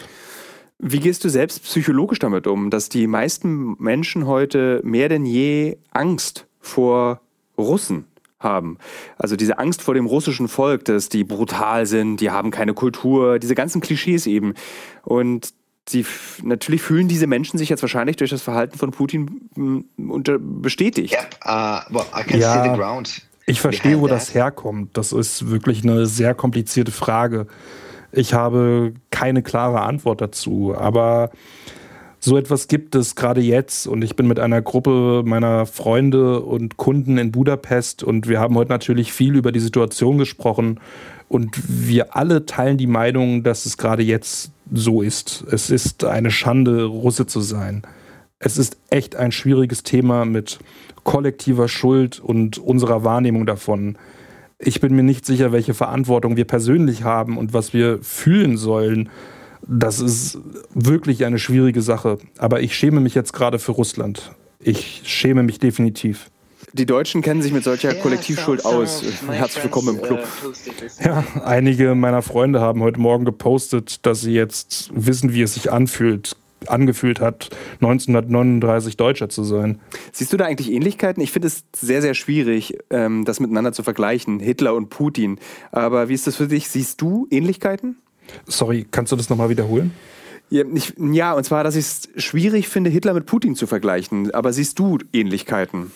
Wie 0.79 1.00
gehst 1.00 1.25
du 1.25 1.29
selbst 1.29 1.62
psychologisch 1.62 2.19
damit 2.19 2.47
um, 2.47 2.71
dass 2.71 2.88
die 2.88 3.07
meisten 3.07 3.76
Menschen 3.79 4.26
heute 4.26 4.81
mehr 4.85 5.09
denn 5.09 5.25
je 5.25 5.79
Angst 5.93 6.47
vor 6.61 7.21
Russen 7.57 8.07
haben? 8.41 8.79
Also 9.17 9.37
diese 9.37 9.59
Angst 9.59 9.83
vor 9.83 9.95
dem 9.95 10.07
russischen 10.07 10.49
Volk, 10.49 10.85
dass 10.85 11.09
die 11.09 11.25
brutal 11.25 11.87
sind, 11.87 12.19
die 12.21 12.31
haben 12.31 12.50
keine 12.50 12.75
Kultur, 12.75 13.38
diese 13.38 13.55
ganzen 13.55 13.81
Klischees 13.81 14.26
eben. 14.26 14.55
Und 15.03 15.55
sie 15.88 16.05
natürlich 16.43 16.83
fühlen 16.83 17.09
diese 17.09 17.26
Menschen 17.26 17.59
sich 17.59 17.69
jetzt 17.69 17.83
wahrscheinlich 17.83 18.17
durch 18.17 18.31
das 18.31 18.43
Verhalten 18.43 18.76
von 18.76 18.91
Putin 18.91 19.88
unter, 19.97 20.38
bestätigt. 20.38 21.14
Yeah, 21.14 21.85
uh, 21.88 21.95
well, 21.95 22.05
I 22.14 22.25
can 22.25 22.41
ja. 22.41 22.62
see 22.62 22.71
the 22.71 22.76
ground. 22.76 23.23
Ich 23.46 23.60
verstehe, 23.60 24.00
wo 24.00 24.06
das 24.06 24.34
herkommt. 24.34 24.96
Das 24.96 25.12
ist 25.12 25.50
wirklich 25.50 25.82
eine 25.84 26.06
sehr 26.06 26.34
komplizierte 26.34 26.92
Frage. 26.92 27.46
Ich 28.12 28.32
habe 28.32 28.94
keine 29.10 29.42
klare 29.42 29.82
Antwort 29.82 30.20
dazu. 30.20 30.74
Aber 30.76 31.30
So 32.24 32.38
etwas 32.38 32.68
gibt 32.68 32.94
es 32.94 33.16
gerade 33.16 33.42
jetzt 33.42 33.86
und 33.86 34.00
ich 34.00 34.16
bin 34.16 34.26
mit 34.26 34.40
einer 34.40 34.62
Gruppe 34.62 35.22
meiner 35.26 35.66
Freunde 35.66 36.40
und 36.40 36.78
Kunden 36.78 37.18
in 37.18 37.32
Budapest 37.32 38.02
und 38.02 38.28
wir 38.28 38.40
haben 38.40 38.54
heute 38.54 38.70
natürlich 38.70 39.12
viel 39.12 39.36
über 39.36 39.52
die 39.52 39.60
Situation 39.60 40.16
gesprochen 40.16 40.80
und 41.28 41.50
wir 41.68 42.16
alle 42.16 42.46
teilen 42.46 42.78
die 42.78 42.86
Meinung, 42.86 43.42
dass 43.42 43.66
es 43.66 43.76
gerade 43.76 44.02
jetzt 44.02 44.52
so 44.72 45.02
ist. 45.02 45.44
Es 45.50 45.68
ist 45.68 46.04
eine 46.04 46.30
Schande, 46.30 46.84
Russe 46.84 47.26
zu 47.26 47.42
sein. 47.42 47.82
Es 48.44 48.58
ist 48.58 48.76
echt 48.90 49.16
ein 49.16 49.32
schwieriges 49.32 49.84
Thema 49.84 50.26
mit 50.26 50.58
kollektiver 51.02 51.66
Schuld 51.66 52.20
und 52.20 52.58
unserer 52.58 53.02
Wahrnehmung 53.02 53.46
davon. 53.46 53.96
Ich 54.58 54.82
bin 54.82 54.94
mir 54.94 55.02
nicht 55.02 55.24
sicher, 55.24 55.50
welche 55.50 55.72
Verantwortung 55.72 56.36
wir 56.36 56.44
persönlich 56.44 57.04
haben 57.04 57.38
und 57.38 57.54
was 57.54 57.72
wir 57.72 58.00
fühlen 58.02 58.58
sollen. 58.58 59.08
Das 59.66 59.98
ist 59.98 60.38
wirklich 60.74 61.24
eine 61.24 61.38
schwierige 61.38 61.80
Sache. 61.80 62.18
Aber 62.36 62.60
ich 62.60 62.76
schäme 62.76 63.00
mich 63.00 63.14
jetzt 63.14 63.32
gerade 63.32 63.58
für 63.58 63.72
Russland. 63.72 64.32
Ich 64.60 65.00
schäme 65.06 65.42
mich 65.42 65.58
definitiv. 65.58 66.30
Die 66.74 66.84
Deutschen 66.84 67.22
kennen 67.22 67.40
sich 67.40 67.52
mit 67.52 67.64
solcher 67.64 67.94
Kollektivschuld 67.94 68.66
aus. 68.66 69.02
Herzlich 69.26 69.64
willkommen 69.64 69.96
im 69.96 70.02
Club. 70.02 70.20
Uh, 70.44 71.02
ja, 71.02 71.24
einige 71.44 71.94
meiner 71.94 72.20
Freunde 72.20 72.60
haben 72.60 72.82
heute 72.82 73.00
Morgen 73.00 73.24
gepostet, 73.24 74.04
dass 74.04 74.20
sie 74.20 74.32
jetzt 74.32 74.90
wissen, 74.94 75.32
wie 75.32 75.40
es 75.40 75.54
sich 75.54 75.72
anfühlt, 75.72 76.36
angefühlt 76.71 77.21
hat, 77.21 77.50
1939 77.80 78.97
Deutscher 78.97 79.28
zu 79.28 79.44
sein. 79.44 79.80
Siehst 80.12 80.33
du 80.33 80.37
da 80.37 80.44
eigentlich 80.44 80.71
Ähnlichkeiten? 80.71 81.23
Ich 81.23 81.33
finde 81.33 81.49
es 81.49 81.64
sehr, 81.75 82.02
sehr 82.02 82.14
schwierig, 82.14 82.78
ähm, 82.90 83.25
das 83.25 83.40
miteinander 83.40 83.73
zu 83.73 83.83
vergleichen, 83.83 84.40
Hitler 84.40 84.75
und 84.75 84.90
Putin. 84.90 85.38
Aber 85.73 86.09
wie 86.09 86.14
ist 86.14 86.26
das 86.26 86.37
für 86.37 86.49
dich? 86.49 86.68
Siehst 86.68 87.00
du 87.00 87.26
Ähnlichkeiten? 87.30 87.97
Sorry, 88.47 88.87
kannst 88.90 89.12
du 89.12 89.16
das 89.16 89.28
nochmal 89.28 89.49
wiederholen? 89.49 89.92
Ja, 90.50 90.62
ich, 90.72 90.92
ja, 90.98 91.32
und 91.32 91.42
zwar, 91.44 91.64
dass 91.64 91.74
ich 91.74 91.84
es 91.84 92.08
schwierig 92.16 92.68
finde, 92.68 92.90
Hitler 92.90 93.14
mit 93.14 93.26
Putin 93.26 93.56
zu 93.56 93.66
vergleichen. 93.66 94.32
Aber 94.32 94.52
siehst 94.52 94.78
du 94.78 94.98
Ähnlichkeiten? 95.12 95.90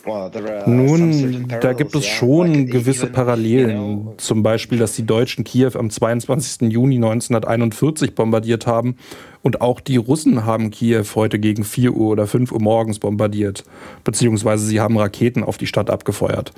Nun, 0.66 1.46
da 1.60 1.74
gibt 1.74 1.94
es 1.94 2.06
schon 2.06 2.66
gewisse 2.66 3.06
Parallelen. 3.06 4.08
Zum 4.16 4.42
Beispiel, 4.42 4.78
dass 4.78 4.94
die 4.94 5.06
Deutschen 5.06 5.44
Kiew 5.44 5.72
am 5.74 5.90
22. 5.90 6.72
Juni 6.72 6.96
1941 6.96 8.14
bombardiert 8.14 8.66
haben 8.66 8.96
und 9.42 9.60
auch 9.60 9.80
die 9.80 9.96
Russen 9.96 10.44
haben 10.44 10.70
Kiew 10.70 11.04
heute 11.14 11.38
gegen 11.38 11.62
4 11.62 11.92
Uhr 11.92 12.08
oder 12.08 12.26
5 12.26 12.50
Uhr 12.50 12.60
morgens 12.60 12.98
bombardiert. 12.98 13.64
Beziehungsweise 14.02 14.66
sie 14.66 14.80
haben 14.80 14.96
Raketen 14.96 15.44
auf 15.44 15.58
die 15.58 15.66
Stadt 15.66 15.90
abgefeuert. 15.90 16.52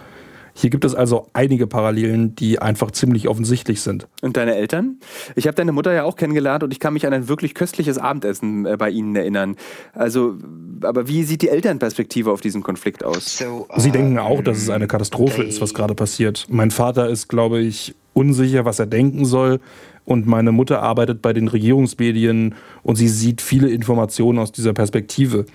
Hier 0.60 0.68
gibt 0.68 0.84
es 0.84 0.94
also 0.94 1.26
einige 1.32 1.66
Parallelen, 1.66 2.34
die 2.34 2.58
einfach 2.58 2.90
ziemlich 2.90 3.28
offensichtlich 3.28 3.80
sind. 3.80 4.06
Und 4.20 4.36
deine 4.36 4.56
Eltern? 4.56 4.98
Ich 5.34 5.46
habe 5.46 5.54
deine 5.54 5.72
Mutter 5.72 5.90
ja 5.94 6.04
auch 6.04 6.16
kennengelernt 6.16 6.62
und 6.62 6.70
ich 6.70 6.80
kann 6.80 6.92
mich 6.92 7.06
an 7.06 7.14
ein 7.14 7.28
wirklich 7.28 7.54
köstliches 7.54 7.96
Abendessen 7.96 8.66
äh, 8.66 8.76
bei 8.76 8.90
ihnen 8.90 9.16
erinnern. 9.16 9.56
Also, 9.94 10.34
aber 10.82 11.08
wie 11.08 11.22
sieht 11.22 11.40
die 11.40 11.48
Elternperspektive 11.48 12.30
auf 12.30 12.42
diesen 12.42 12.62
Konflikt 12.62 13.02
aus? 13.02 13.42
Sie 13.76 13.90
denken 13.90 14.18
auch, 14.18 14.42
dass 14.42 14.58
es 14.58 14.68
eine 14.68 14.86
Katastrophe 14.86 15.44
ist, 15.44 15.62
was 15.62 15.72
gerade 15.72 15.94
passiert. 15.94 16.46
Mein 16.50 16.70
Vater 16.70 17.08
ist, 17.08 17.28
glaube 17.28 17.60
ich, 17.60 17.94
unsicher, 18.12 18.66
was 18.66 18.78
er 18.78 18.86
denken 18.86 19.24
soll. 19.24 19.60
Und 20.04 20.26
meine 20.26 20.52
Mutter 20.52 20.82
arbeitet 20.82 21.22
bei 21.22 21.32
den 21.32 21.48
Regierungsmedien 21.48 22.54
und 22.82 22.96
sie 22.96 23.08
sieht 23.08 23.40
viele 23.40 23.70
Informationen 23.70 24.38
aus 24.38 24.52
dieser 24.52 24.74
Perspektive. 24.74 25.46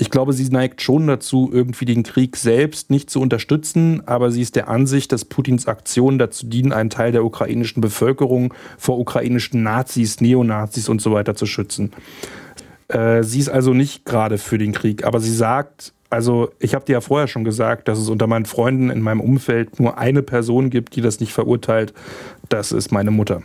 Ich 0.00 0.10
glaube, 0.10 0.32
sie 0.32 0.48
neigt 0.48 0.80
schon 0.80 1.08
dazu, 1.08 1.50
irgendwie 1.52 1.84
den 1.84 2.04
Krieg 2.04 2.36
selbst 2.36 2.88
nicht 2.88 3.10
zu 3.10 3.20
unterstützen, 3.20 4.00
aber 4.06 4.30
sie 4.30 4.42
ist 4.42 4.54
der 4.54 4.68
Ansicht, 4.68 5.10
dass 5.10 5.24
Putins 5.24 5.66
Aktionen 5.66 6.20
dazu 6.20 6.46
dienen, 6.46 6.72
einen 6.72 6.88
Teil 6.88 7.10
der 7.10 7.24
ukrainischen 7.24 7.80
Bevölkerung 7.80 8.54
vor 8.78 9.00
ukrainischen 9.00 9.64
Nazis, 9.64 10.20
Neonazis 10.20 10.88
und 10.88 11.02
so 11.02 11.10
weiter 11.10 11.34
zu 11.34 11.46
schützen. 11.46 11.90
Äh, 12.86 13.24
sie 13.24 13.40
ist 13.40 13.48
also 13.48 13.74
nicht 13.74 14.04
gerade 14.04 14.38
für 14.38 14.56
den 14.56 14.70
Krieg, 14.70 15.04
aber 15.04 15.18
sie 15.18 15.34
sagt, 15.34 15.92
also 16.10 16.50
ich 16.60 16.76
habe 16.76 16.84
dir 16.84 16.92
ja 16.92 17.00
vorher 17.00 17.26
schon 17.26 17.42
gesagt, 17.42 17.88
dass 17.88 17.98
es 17.98 18.08
unter 18.08 18.28
meinen 18.28 18.46
Freunden 18.46 18.90
in 18.90 19.02
meinem 19.02 19.20
Umfeld 19.20 19.80
nur 19.80 19.98
eine 19.98 20.22
Person 20.22 20.70
gibt, 20.70 20.94
die 20.94 21.00
das 21.00 21.18
nicht 21.18 21.32
verurteilt. 21.32 21.92
Das 22.48 22.70
ist 22.70 22.92
meine 22.92 23.10
Mutter. 23.10 23.42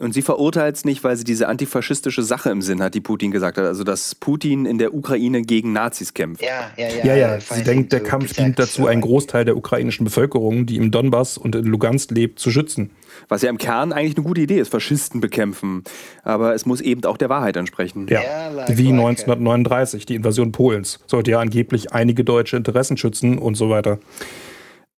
Und 0.00 0.12
sie 0.14 0.22
verurteilt 0.22 0.76
es 0.76 0.84
nicht, 0.84 1.04
weil 1.04 1.16
sie 1.16 1.24
diese 1.24 1.48
antifaschistische 1.48 2.22
Sache 2.22 2.50
im 2.50 2.62
Sinn 2.62 2.82
hat, 2.82 2.94
die 2.94 3.00
Putin 3.00 3.30
gesagt 3.30 3.58
hat. 3.58 3.64
Also, 3.64 3.84
dass 3.84 4.14
Putin 4.14 4.66
in 4.66 4.78
der 4.78 4.94
Ukraine 4.94 5.42
gegen 5.42 5.72
Nazis 5.72 6.14
kämpft. 6.14 6.42
Ja, 6.42 6.70
ja, 6.76 6.88
ja. 6.88 7.04
ja, 7.04 7.16
ja. 7.16 7.40
Sie 7.40 7.62
denkt, 7.62 7.92
der 7.92 8.00
Kampf 8.00 8.34
dient 8.34 8.58
dazu, 8.58 8.86
einen 8.86 9.00
Großteil 9.00 9.44
der 9.44 9.56
ukrainischen 9.56 10.04
Bevölkerung, 10.04 10.66
die 10.66 10.76
im 10.76 10.90
Donbass 10.90 11.38
und 11.38 11.54
in 11.54 11.64
Lugansk 11.64 12.10
lebt, 12.10 12.38
zu 12.38 12.50
schützen. 12.50 12.90
Was 13.28 13.42
ja 13.42 13.50
im 13.50 13.58
Kern 13.58 13.92
eigentlich 13.92 14.16
eine 14.16 14.24
gute 14.24 14.40
Idee 14.40 14.58
ist, 14.58 14.70
Faschisten 14.70 15.20
bekämpfen. 15.20 15.84
Aber 16.22 16.54
es 16.54 16.66
muss 16.66 16.80
eben 16.80 17.04
auch 17.04 17.16
der 17.16 17.28
Wahrheit 17.28 17.56
entsprechen. 17.56 18.06
Ja, 18.08 18.20
wie 18.68 18.88
1939, 18.88 20.06
die 20.06 20.14
Invasion 20.14 20.52
Polens. 20.52 21.00
Sollte 21.06 21.32
ja 21.32 21.40
angeblich 21.40 21.92
einige 21.92 22.24
deutsche 22.24 22.56
Interessen 22.56 22.96
schützen 22.96 23.38
und 23.38 23.56
so 23.56 23.70
weiter. 23.70 23.98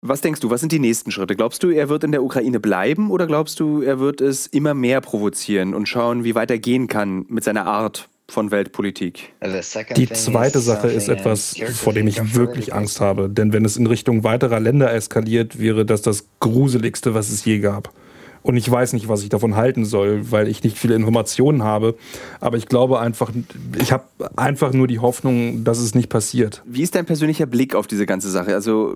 Was 0.01 0.21
denkst 0.21 0.39
du, 0.39 0.49
was 0.49 0.61
sind 0.61 0.71
die 0.71 0.79
nächsten 0.79 1.11
Schritte? 1.11 1.35
Glaubst 1.35 1.61
du, 1.61 1.71
er 1.71 1.89
wird 1.89 2.05
in 2.05 2.13
der 2.13 2.23
Ukraine 2.23 2.61
bleiben 2.61 3.11
oder 3.11 3.27
glaubst 3.27 3.59
du, 3.59 3.81
er 3.81 3.99
wird 3.99 4.21
es 4.21 4.47
immer 4.47 4.73
mehr 4.73 5.01
provozieren 5.01 5.73
und 5.73 5.89
schauen, 5.89 6.23
wie 6.23 6.35
weit 6.35 6.49
er 6.51 6.57
gehen 6.57 6.87
kann 6.87 7.25
mit 7.27 7.43
seiner 7.43 7.65
Art 7.65 8.07
von 8.29 8.49
Weltpolitik? 8.49 9.33
Die 9.97 10.07
zweite 10.07 10.59
Sache 10.59 10.87
ist 10.87 11.09
etwas, 11.09 11.57
vor 11.73 11.91
dem 11.91 12.07
ich 12.07 12.33
wirklich 12.33 12.73
Angst 12.73 13.01
habe. 13.01 13.29
Denn 13.29 13.51
wenn 13.51 13.65
es 13.65 13.75
in 13.75 13.87
Richtung 13.87 14.23
weiterer 14.23 14.61
Länder 14.61 14.93
eskaliert, 14.93 15.59
wäre 15.59 15.85
das 15.85 16.01
das 16.01 16.27
Gruseligste, 16.39 17.13
was 17.13 17.29
es 17.29 17.43
je 17.43 17.59
gab. 17.59 17.93
Und 18.41 18.55
ich 18.55 18.71
weiß 18.71 18.93
nicht, 18.93 19.09
was 19.09 19.21
ich 19.21 19.27
davon 19.27 19.57
halten 19.57 19.83
soll, 19.83 20.31
weil 20.31 20.47
ich 20.47 20.63
nicht 20.63 20.77
viele 20.77 20.95
Informationen 20.95 21.63
habe. 21.63 21.95
Aber 22.39 22.55
ich 22.55 22.67
glaube 22.67 23.01
einfach, 23.01 23.31
ich 23.81 23.91
habe 23.91 24.05
einfach 24.37 24.71
nur 24.71 24.87
die 24.87 24.99
Hoffnung, 24.99 25.65
dass 25.65 25.79
es 25.79 25.93
nicht 25.93 26.07
passiert. 26.07 26.63
Wie 26.65 26.83
ist 26.83 26.95
dein 26.95 27.05
persönlicher 27.05 27.47
Blick 27.47 27.75
auf 27.75 27.85
diese 27.85 28.05
ganze 28.05 28.29
Sache? 28.29 28.55
Also 28.55 28.95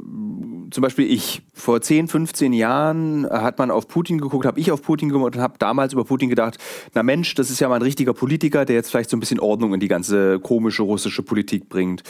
zum 0.74 0.82
Beispiel 0.82 1.10
ich. 1.10 1.44
Vor 1.54 1.82
10, 1.82 2.08
15 2.08 2.52
Jahren 2.52 3.28
hat 3.30 3.60
man 3.60 3.70
auf 3.70 3.88
Putin 3.88 4.18
geguckt, 4.18 4.46
habe 4.46 4.60
ich 4.60 4.72
auf 4.72 4.82
Putin 4.82 5.10
geguckt 5.10 5.36
und 5.36 5.42
habe 5.42 5.54
damals 5.60 5.94
über 5.94 6.04
Putin 6.04 6.30
gedacht, 6.30 6.58
na 6.94 7.04
Mensch, 7.04 7.36
das 7.36 7.52
ist 7.52 7.60
ja 7.60 7.70
mal 7.70 7.76
ein 7.76 7.82
richtiger 7.84 8.14
Politiker, 8.14 8.66
der 8.66 8.76
jetzt 8.76 8.90
vielleicht 8.90 9.10
so 9.10 9.18
ein 9.18 9.20
bisschen 9.20 9.40
Ordnung 9.40 9.74
in 9.74 9.80
die 9.80 9.88
ganze 9.88 10.40
komische 10.40 10.82
russische 10.82 11.22
Politik 11.22 11.70
bringt. 11.70 12.04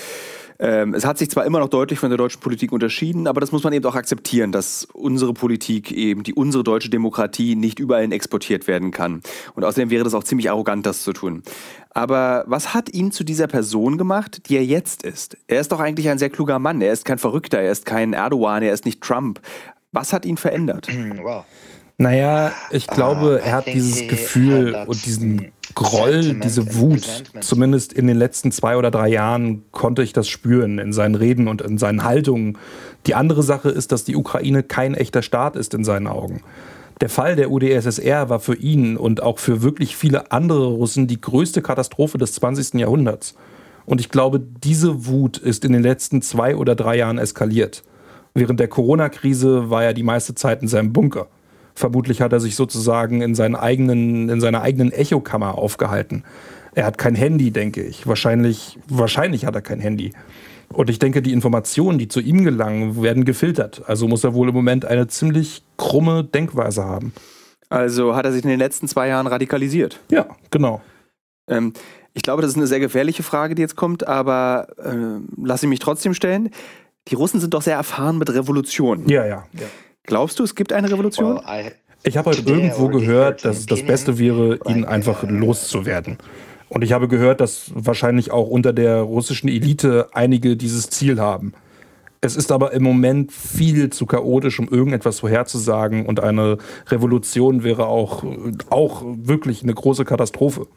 Ähm, 0.60 0.94
es 0.94 1.06
hat 1.06 1.18
sich 1.18 1.30
zwar 1.30 1.46
immer 1.46 1.60
noch 1.60 1.70
deutlich 1.70 2.00
von 2.00 2.10
der 2.10 2.18
deutschen 2.18 2.40
Politik 2.40 2.72
unterschieden, 2.72 3.28
aber 3.28 3.42
das 3.42 3.52
muss 3.52 3.64
man 3.64 3.74
eben 3.74 3.86
auch 3.86 3.96
akzeptieren, 3.96 4.52
dass 4.52 4.88
unsere 4.94 5.34
Politik 5.34 5.92
eben, 5.92 6.24
die 6.24 6.34
unsere 6.34 6.64
deutsche 6.64 6.90
Demokratie 6.90 7.56
nicht 7.56 7.80
überall 7.80 8.12
exportiert 8.12 8.68
werden 8.68 8.92
kann. 8.92 9.22
Und 9.56 9.64
außerdem 9.64 9.90
wäre 9.90 10.04
das 10.04 10.14
auch 10.14 10.24
ziemlich 10.24 10.50
arrogant, 10.50 10.86
das 10.86 11.04
zu 11.04 11.14
tun. 11.14 11.44
Aber 11.92 12.44
was 12.48 12.74
hat 12.74 12.94
ihn 12.94 13.12
zu 13.12 13.24
dieser 13.24 13.48
Person 13.48 13.98
gemacht, 13.98 14.50
die 14.50 14.58
er 14.58 14.66
jetzt 14.66 15.04
ist? 15.04 15.38
Er 15.48 15.62
ist 15.62 15.72
doch 15.72 15.80
eigentlich 15.80 16.10
ein 16.10 16.18
sehr 16.18 16.30
kluger 16.30 16.60
Mann. 16.60 16.82
Er 16.82 16.92
ist 16.92 17.06
kein 17.06 17.20
Verrückter, 17.20 17.60
er 17.60 17.72
ist 17.72 17.86
kein 17.86 18.14
Erdogan, 18.14 18.64
er 18.64 18.74
ist 18.74 18.86
nicht 18.86 19.02
Trump. 19.02 19.40
Was 19.92 20.12
hat 20.12 20.26
ihn 20.26 20.38
verändert? 20.38 20.88
Wow. 21.22 21.46
Naja, 21.98 22.52
ich 22.72 22.88
glaube, 22.88 23.42
er 23.44 23.54
hat 23.54 23.68
dieses 23.68 24.08
Gefühl 24.08 24.76
und 24.88 25.06
diesen 25.06 25.52
Groll, 25.76 26.36
diese 26.36 26.76
Wut, 26.76 27.24
zumindest 27.40 27.94
in 27.94 28.08
den 28.08 28.18
letzten 28.18 28.52
zwei 28.52 28.78
oder 28.78 28.92
drei 28.92 29.10
Jahren 29.10 29.64
konnte 29.72 30.04
ich 30.04 30.14
das 30.14 30.28
spüren 30.28 30.80
in 30.80 30.92
seinen 30.92 31.16
Reden 31.16 31.48
und 31.48 31.62
in 31.62 31.78
seinen 31.78 32.04
Haltungen. 32.04 32.58
Die 33.06 33.16
andere 33.16 33.44
Sache 33.44 33.70
ist, 33.70 33.92
dass 33.92 34.04
die 34.04 34.16
Ukraine 34.16 34.64
kein 34.64 34.96
echter 34.96 35.22
Staat 35.22 35.56
ist 35.56 35.74
in 35.74 35.84
seinen 35.84 36.08
Augen. 36.08 36.42
Der 37.02 37.10
Fall 37.10 37.36
der 37.36 37.52
UdSSR 37.52 38.30
war 38.30 38.40
für 38.40 38.56
ihn 38.56 38.98
und 38.98 39.22
auch 39.22 39.40
für 39.40 39.62
wirklich 39.62 39.96
viele 39.96 40.32
andere 40.32 40.68
Russen 40.68 41.08
die 41.08 41.20
größte 41.20 41.62
Katastrophe 41.62 42.18
des 42.18 42.34
20. 42.34 42.76
Jahrhunderts. 42.76 43.36
Und 43.86 44.00
ich 44.00 44.10
glaube, 44.10 44.40
diese 44.40 45.06
Wut 45.06 45.38
ist 45.38 45.66
in 45.66 45.74
den 45.74 45.84
letzten 45.84 46.22
zwei 46.22 46.56
oder 46.56 46.76
drei 46.76 46.98
Jahren 46.98 47.18
eskaliert. 47.18 47.84
Während 48.34 48.60
der 48.60 48.68
Corona-Krise 48.68 49.70
war 49.70 49.84
er 49.84 49.94
die 49.94 50.04
meiste 50.04 50.34
Zeit 50.36 50.62
in 50.62 50.68
seinem 50.68 50.94
Bunker. 50.94 51.28
Vermutlich 51.76 52.22
hat 52.22 52.34
er 52.34 52.40
sich 52.40 52.56
sozusagen 52.56 53.22
in, 53.22 53.36
seinen 53.36 53.56
eigenen, 53.56 54.30
in 54.30 54.40
seiner 54.42 54.62
eigenen 54.62 54.92
Echokammer 54.92 55.58
aufgehalten. 55.58 56.24
Er 56.76 56.86
hat 56.86 56.98
kein 56.98 57.16
Handy, 57.16 57.52
denke 57.52 57.84
ich. 57.84 58.08
Wahrscheinlich, 58.08 58.78
wahrscheinlich 58.88 59.46
hat 59.46 59.56
er 59.56 59.62
kein 59.62 59.80
Handy. 59.80 60.14
Und 60.70 60.90
ich 60.90 61.00
denke, 61.00 61.22
die 61.22 61.34
Informationen, 61.34 62.00
die 62.00 62.08
zu 62.08 62.20
ihm 62.20 62.44
gelangen, 62.44 63.02
werden 63.02 63.26
gefiltert. 63.26 63.84
Also 63.86 64.08
muss 64.08 64.24
er 64.24 64.34
wohl 64.34 64.50
im 64.50 64.56
Moment 64.56 64.86
eine 64.86 65.08
ziemlich 65.08 65.64
krumme 65.78 66.24
Denkweise 66.24 66.84
haben. 66.84 67.14
Also 67.70 68.16
hat 68.16 68.26
er 68.26 68.32
sich 68.32 68.44
in 68.44 68.50
den 68.50 68.60
letzten 68.60 68.88
zwei 68.88 69.08
Jahren 69.08 69.28
radikalisiert? 69.28 70.00
Ja, 70.12 70.28
genau. 70.52 70.82
Ähm, 71.48 71.74
ich 72.14 72.24
glaube, 72.24 72.42
das 72.42 72.52
ist 72.52 72.58
eine 72.58 72.68
sehr 72.68 72.80
gefährliche 72.80 73.24
Frage, 73.24 73.56
die 73.56 73.62
jetzt 73.62 73.76
kommt, 73.76 74.08
aber 74.08 74.68
äh, 74.78 75.22
lass 75.42 75.62
sie 75.62 75.68
mich 75.68 75.80
trotzdem 75.80 76.14
stellen. 76.14 76.50
Die 77.08 77.16
Russen 77.16 77.40
sind 77.40 77.54
doch 77.54 77.62
sehr 77.62 77.76
erfahren 77.76 78.18
mit 78.18 78.30
Revolutionen. 78.32 79.10
Ja, 79.10 79.26
ja. 79.26 79.46
ja. 79.54 79.68
Glaubst 80.06 80.40
du, 80.40 80.44
es 80.44 80.56
gibt 80.56 80.74
eine 80.74 80.92
Revolution? 80.92 81.40
Ich 82.04 82.18
habe 82.18 82.32
heute 82.32 82.42
irgendwo 82.50 82.90
gehört, 82.90 83.46
dass 83.46 83.60
es 83.60 83.66
das 83.66 83.84
Beste 83.84 84.20
wäre, 84.20 84.60
ihn 84.68 84.84
einfach 84.84 85.24
loszuwerden. 85.24 86.18
Und 86.68 86.84
ich 86.84 86.92
habe 86.92 87.08
gehört, 87.08 87.40
dass 87.40 87.72
wahrscheinlich 87.74 88.32
auch 88.32 88.50
unter 88.50 88.74
der 88.74 88.98
russischen 88.98 89.48
Elite 89.48 90.10
einige 90.12 90.58
dieses 90.58 90.90
Ziel 90.90 91.20
haben. 91.20 91.54
Es 92.20 92.36
ist 92.36 92.52
aber 92.52 92.74
im 92.74 92.84
Moment 92.84 93.32
viel 93.32 93.90
zu 93.90 94.06
chaotisch, 94.06 94.60
um 94.60 94.68
irgendetwas 94.68 95.20
vorherzusagen. 95.20 96.06
Und 96.06 96.20
eine 96.20 96.58
Revolution 96.88 97.64
wäre 97.64 97.88
auch, 97.88 98.24
auch 98.70 99.04
wirklich 99.06 99.64
eine 99.64 99.74
große 99.74 100.04
Katastrophe. 100.04 100.68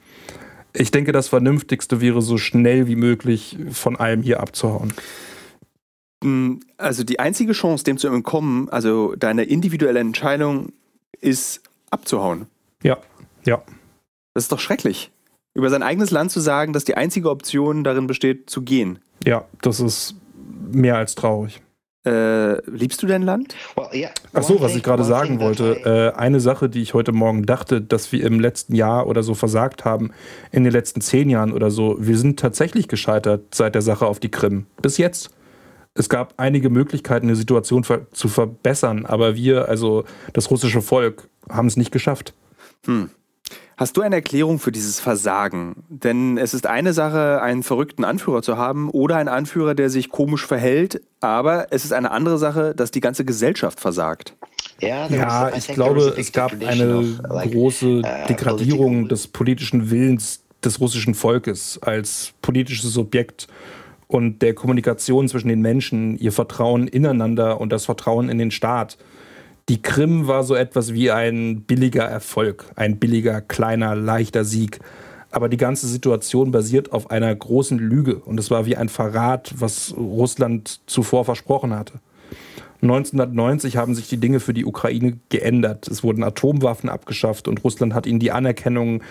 Ich 0.73 0.91
denke, 0.91 1.13
das 1.13 1.29
Vernünftigste 1.29 2.01
wäre, 2.01 2.21
so 2.21 2.37
schnell 2.37 2.87
wie 2.87 2.97
möglich 2.97 3.57
von 3.71 3.97
allem 3.97 4.23
hier 4.23 4.41
abzuhauen. 4.41 4.93
Hm, 6.27 6.59
also 6.77 7.05
die 7.05 7.21
einzige 7.21 7.53
Chance, 7.53 7.85
dem 7.85 7.99
zu 7.99 8.09
entkommen, 8.09 8.69
also 8.69 9.15
deine 9.15 9.45
individuelle 9.45 10.01
Entscheidung, 10.01 10.73
ist 11.21 11.63
abzuhauen. 11.91 12.47
Ja, 12.83 12.99
ja. 13.45 13.63
Das 14.35 14.45
ist 14.45 14.53
doch 14.53 14.59
schrecklich. 14.59 15.13
Über 15.55 15.71
sein 15.71 15.85
eigenes 15.85 16.11
Land 16.11 16.33
zu 16.33 16.41
sagen, 16.41 16.73
dass 16.73 16.85
die 16.85 16.97
einzige 16.97 17.31
Option 17.31 17.85
darin 17.85 18.09
besteht, 18.09 18.51
zu 18.51 18.63
gehen. 18.63 18.99
Ja, 19.25 19.45
das 19.63 19.79
ist 19.79 20.17
mehr 20.73 20.97
als 20.97 21.15
traurig. 21.15 21.63
Äh, 22.05 22.61
liebst 22.69 23.03
du 23.05 23.07
dein 23.07 23.23
Land? 23.23 23.55
Ach 24.33 24.43
so, 24.43 24.61
was 24.61 24.75
ich 24.75 24.83
gerade 24.83 25.05
sagen 25.05 25.39
wollte. 25.39 26.13
Äh, 26.17 26.19
eine 26.19 26.41
Sache, 26.41 26.69
die 26.69 26.83
ich 26.83 26.93
heute 26.93 27.13
Morgen 27.13 27.47
dachte, 27.47 27.81
dass 27.81 28.11
wir 28.11 28.25
im 28.25 28.41
letzten 28.41 28.75
Jahr 28.75 29.07
oder 29.07 29.23
so 29.23 29.35
versagt 29.35 29.85
haben, 29.85 30.11
in 30.51 30.65
den 30.65 30.73
letzten 30.73 31.01
zehn 31.01 31.31
Jahren 31.31 31.53
oder 31.53 31.71
so, 31.71 31.97
wir 32.01 32.19
sind 32.19 32.39
tatsächlich 32.39 32.89
gescheitert 32.89 33.55
seit 33.55 33.77
der 33.77 33.83
Sache 33.83 34.07
auf 34.07 34.19
die 34.19 34.31
Krim. 34.31 34.67
Bis 34.83 34.99
jetzt. 34.99 35.31
Es 35.97 36.09
gab 36.09 36.35
einige 36.37 36.71
Möglichkeiten, 36.71 37.27
eine 37.27 37.37
Situation 37.37 37.85
zu 38.13 38.29
verbessern, 38.29 39.07
aber 39.07 39.35
wir, 39.35 39.69
also 39.69 40.05
das 40.33 40.51
russische 40.51 40.83
Volk, 40.83 41.29
haben 41.49 41.69
es 41.69 41.77
nicht 41.77 41.91
geschafft. 41.91 42.35
Hm. 42.85 43.11
Hast 43.77 43.97
du 43.97 44.01
eine 44.01 44.17
Erklärung 44.17 44.59
für 44.59 44.73
dieses 44.73 45.01
Versagen? 45.01 45.85
Denn 45.89 46.39
es 46.39 46.55
ist 46.55 46.67
eine 46.67 46.95
Sache, 46.95 47.43
einen 47.43 47.63
verrückten 47.63 48.05
Anführer 48.05 48.41
zu 48.41 48.57
haben 48.57 48.89
oder 48.89 49.17
einen 49.17 49.29
Anführer, 49.29 49.75
der 49.75 49.91
sich 49.91 50.09
komisch 50.09 50.47
verhält, 50.47 51.03
aber 51.21 51.67
es 51.71 51.85
ist 51.85 51.93
eine 51.93 52.11
andere 52.11 52.39
Sache, 52.39 52.75
dass 52.75 52.91
die 52.91 53.01
ganze 53.01 53.27
Gesellschaft 53.27 53.79
versagt. 53.79 54.35
Ja, 54.81 55.51
ich 55.55 55.69
glaube, 55.69 56.15
es 56.17 56.33
gab 56.33 56.53
eine 56.53 57.19
große 57.29 57.87
uh, 57.99 58.03
Degradierung 58.29 59.09
des 59.09 59.27
politischen 59.27 59.91
Willens 59.91 60.43
des 60.65 60.81
russischen 60.81 61.15
Volkes 61.15 61.79
als 61.83 62.33
politisches 62.43 62.93
Subjekt 62.93 63.47
und 64.09 64.41
der 64.43 64.55
Kommunikation 64.55 65.29
zwischen 65.29 65.49
den 65.49 65.61
Menschen, 65.61 66.19
ihr 66.19 66.33
Vertrauen 66.33 66.87
ineinander 66.87 67.61
und 67.61 67.73
das 67.73 67.85
Vertrauen 67.85 68.29
in 68.29 68.39
den 68.39 68.51
Staat. 68.51 68.99
Die 69.69 69.83
Krim 69.83 70.29
war 70.29 70.45
so 70.45 70.55
etwas 70.55 70.93
wie 70.93 71.11
ein 71.11 71.63
billiger 71.63 72.05
Erfolg, 72.05 72.67
ein 72.77 72.99
billiger, 72.99 73.41
kleiner, 73.41 73.97
leichter 73.97 74.45
Sieg. 74.45 74.79
Aber 75.33 75.49
die 75.49 75.57
ganze 75.57 75.89
Situation 75.89 76.53
basiert 76.53 76.93
auf 76.93 77.11
einer 77.11 77.35
großen 77.35 77.79
Lüge 77.79 78.17
und 78.17 78.39
es 78.39 78.51
war 78.51 78.65
wie 78.65 78.77
ein 78.77 78.89
Verrat, 78.89 79.55
was 79.59 79.93
Russland 79.97 80.81
zuvor 80.87 81.25
versprochen 81.25 81.75
hatte. 81.75 81.95
1990 82.83 83.77
haben 83.77 83.95
sich 83.95 84.09
die 84.09 84.19
Dinge 84.19 84.39
für 84.39 84.55
die 84.55 84.65
Ukraine 84.65 85.19
geändert. 85.29 85.89
Es 85.89 86.05
wurden 86.05 86.23
Atomwaffen 86.23 86.89
abgeschafft 86.89 87.49
und 87.49 87.65
Russland 87.65 87.95
hat 87.95 88.07
ihnen 88.07 88.21
die 88.21 88.33
Anerkennung 88.33 89.03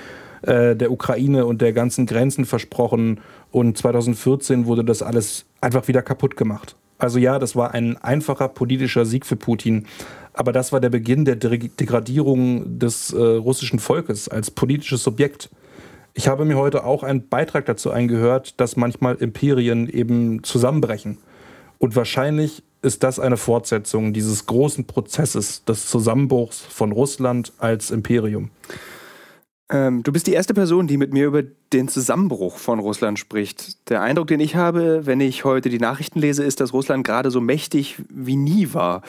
äh, 0.46 0.76
der 0.76 0.92
Ukraine 0.92 1.46
und 1.46 1.62
der 1.62 1.74
ganzen 1.74 2.06
Grenzen 2.06 2.46
versprochen. 2.46 3.20
Und 3.52 3.78
2014 3.78 4.66
wurde 4.66 4.84
das 4.84 5.02
alles 5.02 5.46
einfach 5.62 5.88
wieder 5.88 6.02
kaputt 6.02 6.38
gemacht. 6.38 6.76
Also 6.98 7.20
ja, 7.20 7.40
das 7.40 7.56
war 7.56 7.74
ein 7.74 7.98
einfacher 7.98 8.48
politischer 8.48 9.06
Sieg 9.06 9.26
für 9.26 9.36
Putin. 9.36 9.86
Aber 10.34 10.52
das 10.52 10.72
war 10.72 10.80
der 10.80 10.90
Beginn 10.90 11.26
der 11.26 11.36
Degradierung 11.36 12.80
des 12.80 13.14
äh, 13.14 13.18
russischen 13.18 13.80
Volkes 13.80 14.28
als 14.28 14.52
politisches 14.52 15.04
Subjekt. 15.04 15.50
Ich 16.14 16.28
habe 16.28 16.46
mir 16.46 16.58
heute 16.58 16.86
auch 16.86 17.04
einen 17.04 17.28
Beitrag 17.28 17.66
dazu 17.66 17.92
eingehört, 17.92 18.60
dass 18.60 18.76
manchmal 18.76 19.16
Imperien 19.16 19.90
eben 19.90 20.44
zusammenbrechen. 20.44 21.18
Und 21.80 21.96
wahrscheinlich 21.96 22.64
ist 22.82 23.04
das 23.04 23.20
eine 23.20 23.38
Fortsetzung 23.38 24.14
dieses 24.14 24.46
großen 24.46 24.86
Prozesses 24.86 25.66
des 25.66 25.88
Zusammenbruchs 25.88 26.60
von 26.60 26.92
Russland 26.92 27.52
als 27.58 27.92
Imperium. 27.92 28.52
Ähm, 29.70 30.04
du 30.04 30.12
bist 30.12 30.28
die 30.28 30.34
erste 30.34 30.54
Person, 30.54 30.88
die 30.88 30.98
mit 30.98 31.12
mir 31.12 31.26
über 31.26 31.42
den 31.74 31.88
Zusammenbruch 31.88 32.58
von 32.58 32.80
Russland 32.80 33.18
spricht. 33.18 33.90
Der 33.90 34.02
Eindruck, 34.02 34.28
den 34.28 34.40
ich 34.40 34.56
habe, 34.56 35.06
wenn 35.06 35.20
ich 35.20 35.44
heute 35.44 35.70
die 35.70 35.80
Nachrichten 35.80 36.20
lese, 36.20 36.44
ist, 36.44 36.60
dass 36.60 36.74
Russland 36.74 37.06
gerade 37.06 37.32
so 37.32 37.42
mächtig 37.42 37.96
wie 38.10 38.36
nie 38.36 38.74
war. 38.74 39.02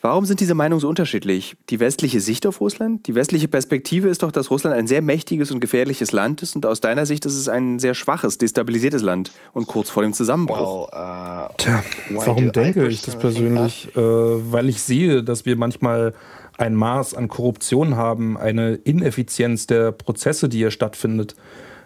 Warum 0.00 0.26
sind 0.26 0.38
diese 0.38 0.54
Meinungen 0.54 0.80
so 0.80 0.88
unterschiedlich? 0.88 1.56
Die 1.70 1.80
westliche 1.80 2.20
Sicht 2.20 2.46
auf 2.46 2.60
Russland? 2.60 3.08
Die 3.08 3.16
westliche 3.16 3.48
Perspektive 3.48 4.08
ist 4.08 4.22
doch, 4.22 4.30
dass 4.30 4.48
Russland 4.48 4.76
ein 4.76 4.86
sehr 4.86 5.02
mächtiges 5.02 5.50
und 5.50 5.58
gefährliches 5.58 6.12
Land 6.12 6.40
ist 6.42 6.54
und 6.54 6.64
aus 6.66 6.80
deiner 6.80 7.04
Sicht 7.04 7.26
ist 7.26 7.34
es 7.34 7.48
ein 7.48 7.80
sehr 7.80 7.94
schwaches, 7.94 8.38
destabilisiertes 8.38 9.02
Land 9.02 9.32
und 9.52 9.66
kurz 9.66 9.90
vor 9.90 10.04
dem 10.04 10.12
Zusammenbruch. 10.12 10.86
Uh, 10.92 11.52
Tja, 11.56 11.82
warum 12.10 12.52
denke 12.52 12.86
ich 12.86 13.02
das 13.02 13.18
persönlich? 13.18 13.88
Äh, 13.96 14.00
weil 14.00 14.68
ich 14.68 14.80
sehe, 14.82 15.24
dass 15.24 15.44
wir 15.46 15.56
manchmal 15.56 16.14
ein 16.58 16.74
Maß 16.74 17.14
an 17.14 17.28
Korruption 17.28 17.96
haben, 17.96 18.36
eine 18.36 18.74
Ineffizienz 18.74 19.66
der 19.66 19.92
Prozesse, 19.92 20.48
die 20.48 20.58
hier 20.58 20.70
stattfindet. 20.70 21.34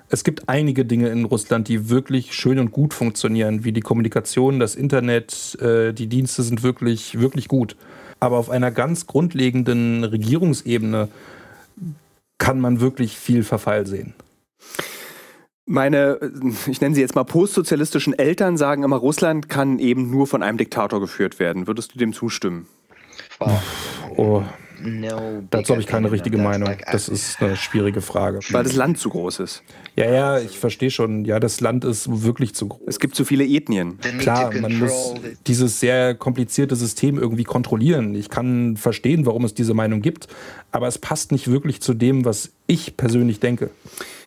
Es 0.09 0.25
gibt 0.25 0.49
einige 0.49 0.85
Dinge 0.85 1.09
in 1.11 1.25
Russland, 1.25 1.69
die 1.69 1.89
wirklich 1.89 2.35
schön 2.35 2.59
und 2.59 2.73
gut 2.73 2.93
funktionieren, 2.93 3.65
wie 3.65 3.73
die 3.73 3.81
Kommunikation, 3.81 4.59
das 4.59 4.75
Internet, 4.75 5.59
äh, 5.61 5.93
die 5.93 6.07
Dienste 6.07 6.43
sind 6.43 6.63
wirklich, 6.63 7.21
wirklich 7.21 7.49
gut. 7.49 7.77
Aber 8.19 8.39
auf 8.39 8.51
einer 8.51 8.71
ganz 8.71 9.07
grundlegenden 9.07 10.05
Regierungsebene 10.05 11.09
kann 12.39 12.61
man 12.61 12.81
wirklich 12.81 13.17
viel 13.17 13.45
Verfall 13.45 13.87
sehen. 13.87 14.15
Meine, 15.65 16.19
ich 16.67 16.81
nenne 16.81 16.95
sie 16.95 17.01
jetzt 17.01 17.15
mal 17.15 17.25
postsozialistischen 17.25 18.19
Eltern 18.19 18.57
sagen 18.57 18.83
immer, 18.83 18.97
Russland 18.97 19.49
kann 19.49 19.79
eben 19.79 20.11
nur 20.11 20.27
von 20.27 20.43
einem 20.43 20.59
Diktator 20.59 21.01
geführt 21.01 21.39
werden. 21.39 21.67
Würdest 21.67 21.95
du 21.95 21.99
dem 21.99 22.13
zustimmen? 22.13 22.67
Oh, 24.17 24.43
Dazu 25.51 25.73
habe 25.73 25.81
ich 25.81 25.87
keine 25.87 26.11
richtige 26.11 26.39
Meinung. 26.39 26.69
Das 26.91 27.09
ist 27.09 27.41
eine 27.41 27.57
schwierige 27.57 28.01
Frage. 28.01 28.41
Weil 28.51 28.65
das 28.65 28.75
Land 28.75 28.99
zu 28.99 29.11
groß 29.11 29.41
ist. 29.41 29.63
Ja, 29.97 30.11
ja, 30.11 30.39
ich 30.39 30.59
verstehe 30.59 30.91
schon. 30.91 31.25
Ja, 31.25 31.41
das 31.41 31.61
Land 31.61 31.85
ist 31.85 32.23
wirklich 32.23 32.55
zu 32.55 32.69
groß. 32.69 32.81
Es 32.87 32.99
gibt 32.99 33.15
zu 33.15 33.25
viele 33.25 33.45
Ethnien. 33.45 33.99
Klar, 34.19 34.53
man 34.61 34.79
muss 34.79 35.15
dieses 35.47 35.81
sehr 35.81 36.15
komplizierte 36.15 36.77
System 36.77 37.19
irgendwie 37.19 37.45
kontrollieren. 37.45 38.15
Ich 38.15 38.29
kann 38.29 38.77
verstehen, 38.77 39.27
warum 39.27 39.45
es 39.45 39.55
diese 39.55 39.75
Meinung 39.75 40.03
gibt, 40.03 40.29
aber 40.71 40.89
es 40.89 40.99
passt 40.99 41.33
nicht 41.33 41.51
wirklich 41.51 41.81
zu 41.81 41.95
dem, 41.95 42.25
was 42.25 42.51
ich 42.73 42.97
persönlich 42.97 43.41
denke. 43.41 43.71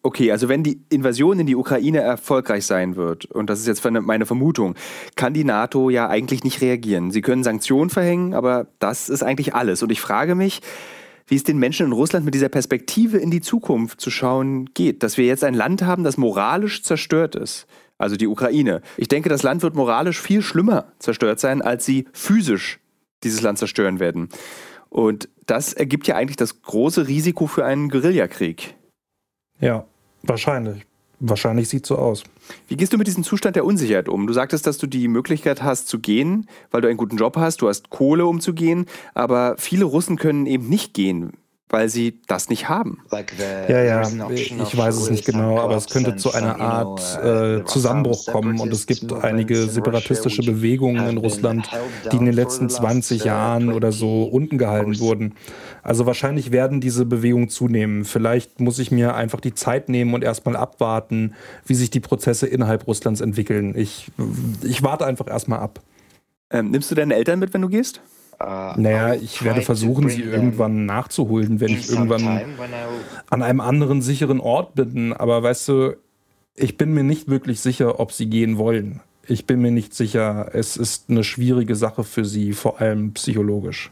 Okay, 0.03 0.31
also 0.31 0.47
wenn 0.49 0.63
die 0.63 0.79
Invasion 0.89 1.39
in 1.39 1.47
die 1.47 1.55
Ukraine 1.55 1.99
erfolgreich 1.99 2.65
sein 2.65 2.95
wird, 2.95 3.25
und 3.25 3.49
das 3.49 3.59
ist 3.59 3.67
jetzt 3.67 3.83
meine 3.83 4.25
Vermutung, 4.27 4.75
kann 5.15 5.33
die 5.33 5.43
NATO 5.43 5.89
ja 5.89 6.07
eigentlich 6.07 6.43
nicht 6.43 6.61
reagieren. 6.61 7.09
Sie 7.09 7.21
können 7.21 7.43
Sanktionen 7.43 7.89
verhängen, 7.89 8.33
aber 8.35 8.67
das 8.77 9.09
ist 9.09 9.23
eigentlich 9.23 9.55
alles. 9.55 9.81
Und 9.81 9.91
ich 9.91 10.01
frage 10.01 10.35
mich, 10.35 10.61
wie 11.27 11.35
es 11.35 11.43
den 11.43 11.57
Menschen 11.57 11.87
in 11.87 11.91
Russland 11.91 12.23
mit 12.23 12.35
dieser 12.35 12.49
Perspektive 12.49 13.17
in 13.17 13.31
die 13.31 13.41
Zukunft 13.41 13.99
zu 13.99 14.11
schauen 14.11 14.69
geht. 14.75 15.01
Dass 15.01 15.17
wir 15.17 15.25
jetzt 15.25 15.43
ein 15.43 15.55
Land 15.55 15.81
haben, 15.81 16.03
das 16.03 16.17
moralisch 16.17 16.83
zerstört 16.83 17.35
ist. 17.35 17.65
Also 17.97 18.15
die 18.15 18.27
Ukraine. 18.27 18.81
Ich 18.97 19.07
denke, 19.07 19.29
das 19.29 19.41
Land 19.41 19.63
wird 19.63 19.75
moralisch 19.75 20.21
viel 20.21 20.41
schlimmer 20.41 20.91
zerstört 20.99 21.39
sein, 21.39 21.61
als 21.61 21.85
sie 21.85 22.05
physisch 22.13 22.79
dieses 23.23 23.41
Land 23.41 23.57
zerstören 23.57 23.99
werden. 23.99 24.29
Und 24.95 25.27
das 25.45 25.73
ergibt 25.73 26.07
ja 26.07 26.15
eigentlich 26.15 26.37
das 26.37 26.61
große 26.61 27.07
Risiko 27.07 27.47
für 27.47 27.65
einen 27.65 27.89
Guerillakrieg. 27.89 28.75
Ja, 29.59 29.85
Wahrscheinlich. 30.27 30.85
Wahrscheinlich 31.19 31.69
sieht 31.69 31.85
so 31.85 31.97
aus. 31.97 32.23
Wie 32.67 32.75
gehst 32.75 32.91
du 32.91 32.97
mit 32.97 33.07
diesem 33.07 33.23
Zustand 33.23 33.55
der 33.55 33.65
Unsicherheit 33.65 34.09
um? 34.09 34.27
Du 34.27 34.33
sagtest, 34.33 34.67
dass 34.67 34.77
du 34.77 34.85
die 34.85 35.07
Möglichkeit 35.07 35.63
hast 35.63 35.87
zu 35.87 35.99
gehen, 35.99 36.47
weil 36.71 36.81
du 36.81 36.89
einen 36.89 36.97
guten 36.97 37.17
Job 37.17 37.37
hast, 37.37 37.61
du 37.61 37.69
hast 37.69 37.89
Kohle, 37.89 38.25
um 38.25 38.41
zu 38.41 38.53
gehen, 38.53 38.85
aber 39.13 39.55
viele 39.57 39.85
Russen 39.85 40.17
können 40.17 40.45
eben 40.45 40.67
nicht 40.67 40.93
gehen 40.93 41.33
weil 41.69 41.89
sie 41.89 42.21
das 42.27 42.49
nicht 42.49 42.69
haben. 42.69 42.99
Ja, 43.67 43.81
ja, 43.81 44.01
ich 44.29 44.77
weiß 44.77 44.97
es 44.97 45.09
nicht 45.09 45.25
genau, 45.25 45.59
aber 45.59 45.75
es 45.75 45.87
könnte 45.87 46.15
zu 46.15 46.31
einer 46.31 46.59
Art 46.59 47.01
uh, 47.21 47.27
äh, 47.27 47.65
Zusammenbruch 47.65 48.27
kommen 48.27 48.59
und 48.59 48.71
es 48.71 48.85
gibt 48.85 49.11
einige 49.11 49.67
separatistische 49.67 50.43
Bewegungen 50.43 51.07
in 51.09 51.17
Russland, 51.17 51.69
die 52.11 52.17
in 52.17 52.25
den 52.25 52.35
letzten 52.35 52.69
20 52.69 53.21
uh, 53.21 53.25
Jahren 53.25 53.73
oder 53.73 53.91
so 53.91 54.23
unten 54.23 54.57
gehalten 54.57 54.99
wurden. 54.99 55.33
Also 55.81 56.05
wahrscheinlich 56.05 56.51
werden 56.51 56.81
diese 56.81 57.05
Bewegungen 57.05 57.49
zunehmen. 57.49 58.05
Vielleicht 58.05 58.59
muss 58.59 58.79
ich 58.79 58.91
mir 58.91 59.15
einfach 59.15 59.39
die 59.41 59.53
Zeit 59.53 59.89
nehmen 59.89 60.13
und 60.13 60.23
erstmal 60.23 60.55
abwarten, 60.55 61.33
wie 61.65 61.75
sich 61.75 61.89
die 61.89 61.99
Prozesse 61.99 62.47
innerhalb 62.47 62.87
Russlands 62.87 63.21
entwickeln. 63.21 63.73
Ich, 63.75 64.11
ich 64.63 64.83
warte 64.83 65.05
einfach 65.05 65.27
erstmal 65.27 65.59
ab. 65.59 65.81
Ähm, 66.51 66.69
nimmst 66.71 66.91
du 66.91 66.95
deine 66.95 67.15
Eltern 67.15 67.39
mit, 67.39 67.53
wenn 67.53 67.61
du 67.61 67.69
gehst? 67.69 68.01
Uh, 68.37 68.73
naja, 68.77 69.13
ich 69.13 69.43
werde 69.43 69.61
versuchen, 69.61 70.09
sie 70.09 70.21
irgendwann 70.21 70.85
nachzuholen, 70.85 71.61
wenn 71.61 71.69
ich 71.69 71.89
irgendwann 71.89 72.41
an 73.29 73.41
einem 73.41 73.61
anderen 73.61 74.01
sicheren 74.01 74.41
Ort 74.41 74.75
bin. 74.75 75.13
Aber 75.13 75.41
weißt 75.41 75.67
du, 75.69 75.95
ich 76.55 76.77
bin 76.77 76.93
mir 76.93 77.03
nicht 77.03 77.29
wirklich 77.29 77.61
sicher, 77.61 77.99
ob 77.99 78.11
sie 78.11 78.27
gehen 78.27 78.57
wollen. 78.57 78.99
Ich 79.27 79.45
bin 79.45 79.61
mir 79.61 79.71
nicht 79.71 79.93
sicher. 79.93 80.49
Es 80.53 80.75
ist 80.75 81.09
eine 81.09 81.23
schwierige 81.23 81.75
Sache 81.75 82.03
für 82.03 82.25
sie, 82.25 82.53
vor 82.53 82.81
allem 82.81 83.13
psychologisch. 83.13 83.91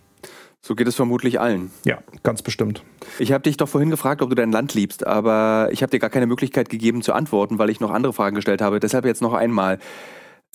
So 0.61 0.75
geht 0.75 0.87
es 0.87 0.95
vermutlich 0.95 1.41
allen. 1.41 1.71
Ja, 1.83 1.99
ganz 2.23 2.41
bestimmt. 2.41 2.83
Ich 3.19 3.33
habe 3.33 3.43
dich 3.43 3.57
doch 3.57 3.67
vorhin 3.67 3.89
gefragt, 3.89 4.21
ob 4.21 4.29
du 4.29 4.35
dein 4.35 4.51
Land 4.51 4.73
liebst, 4.73 5.05
aber 5.05 5.67
ich 5.71 5.83
habe 5.83 5.91
dir 5.91 5.99
gar 5.99 6.09
keine 6.09 6.25
Möglichkeit 6.25 6.69
gegeben 6.69 7.01
zu 7.01 7.11
antworten, 7.11 7.59
weil 7.59 7.69
ich 7.69 7.81
noch 7.81 7.91
andere 7.91 8.13
Fragen 8.13 8.35
gestellt 8.35 8.61
habe. 8.61 8.79
Deshalb 8.79 9.05
jetzt 9.05 9.21
noch 9.21 9.33
einmal. 9.33 9.79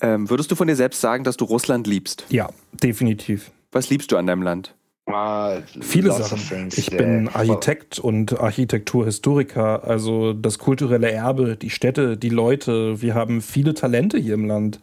Ähm, 0.01 0.29
würdest 0.29 0.49
du 0.49 0.55
von 0.55 0.67
dir 0.67 0.75
selbst 0.75 1.01
sagen, 1.01 1.23
dass 1.23 1.37
du 1.37 1.45
Russland 1.45 1.85
liebst? 1.85 2.25
Ja, 2.29 2.49
definitiv. 2.71 3.51
Was 3.71 3.89
liebst 3.89 4.11
du 4.11 4.17
an 4.17 4.27
deinem 4.27 4.41
Land? 4.41 4.75
Uh, 5.07 5.61
Viele 5.81 6.11
Sachen. 6.11 6.69
Ich 6.75 6.91
bin 6.91 7.29
Architekt 7.29 7.97
und 7.97 8.39
Architekturhistoriker, 8.39 9.83
also 9.83 10.33
das 10.33 10.59
kulturelle 10.59 11.11
Erbe, 11.11 11.55
die 11.55 11.71
Städte, 11.71 12.15
die 12.15 12.29
Leute. 12.29 13.01
Wir 13.01 13.15
haben 13.15 13.41
viele 13.41 13.73
Talente 13.73 14.19
hier 14.19 14.35
im 14.35 14.45
Land. 14.45 14.79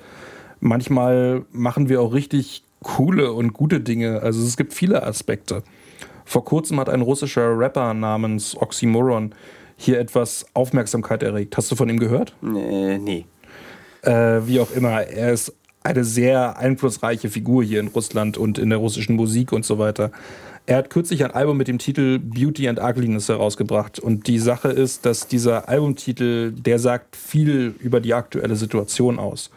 Manchmal 0.58 1.44
machen 1.52 1.88
wir 1.88 2.00
auch 2.00 2.12
richtig 2.12 2.64
coole 2.82 3.32
und 3.32 3.52
gute 3.52 3.80
Dinge. 3.80 4.20
Also 4.22 4.44
es 4.44 4.56
gibt 4.56 4.74
viele 4.74 5.04
Aspekte. 5.04 5.62
Vor 6.24 6.44
kurzem 6.44 6.80
hat 6.80 6.88
ein 6.88 7.02
russischer 7.02 7.56
Rapper 7.56 7.94
namens 7.94 8.56
Oxymoron 8.56 9.32
hier 9.76 10.00
etwas 10.00 10.46
Aufmerksamkeit 10.54 11.22
erregt. 11.22 11.56
Hast 11.56 11.70
du 11.70 11.76
von 11.76 11.88
ihm 11.88 12.00
gehört? 12.00 12.34
Nee. 12.40 12.98
nee. 12.98 13.26
Äh, 14.02 14.46
wie 14.46 14.58
auch 14.58 14.72
immer, 14.72 15.02
er 15.02 15.32
ist 15.32 15.54
eine 15.86 16.04
sehr 16.04 16.58
einflussreiche 16.58 17.30
Figur 17.30 17.62
hier 17.62 17.80
in 17.80 17.88
Russland 17.88 18.36
und 18.36 18.58
in 18.58 18.70
der 18.70 18.78
russischen 18.78 19.16
Musik 19.16 19.52
und 19.52 19.64
so 19.64 19.78
weiter. 19.78 20.10
Er 20.66 20.78
hat 20.78 20.90
kürzlich 20.90 21.24
ein 21.24 21.30
Album 21.30 21.56
mit 21.56 21.68
dem 21.68 21.78
Titel 21.78 22.18
Beauty 22.18 22.68
and 22.68 22.80
Ugliness 22.80 23.28
herausgebracht. 23.28 24.00
Und 24.00 24.26
die 24.26 24.40
Sache 24.40 24.68
ist, 24.68 25.06
dass 25.06 25.28
dieser 25.28 25.68
Albumtitel, 25.68 26.50
der 26.50 26.80
sagt 26.80 27.14
viel 27.14 27.72
über 27.78 28.00
die 28.00 28.14
aktuelle 28.14 28.56
Situation 28.56 29.20
aus. 29.20 29.50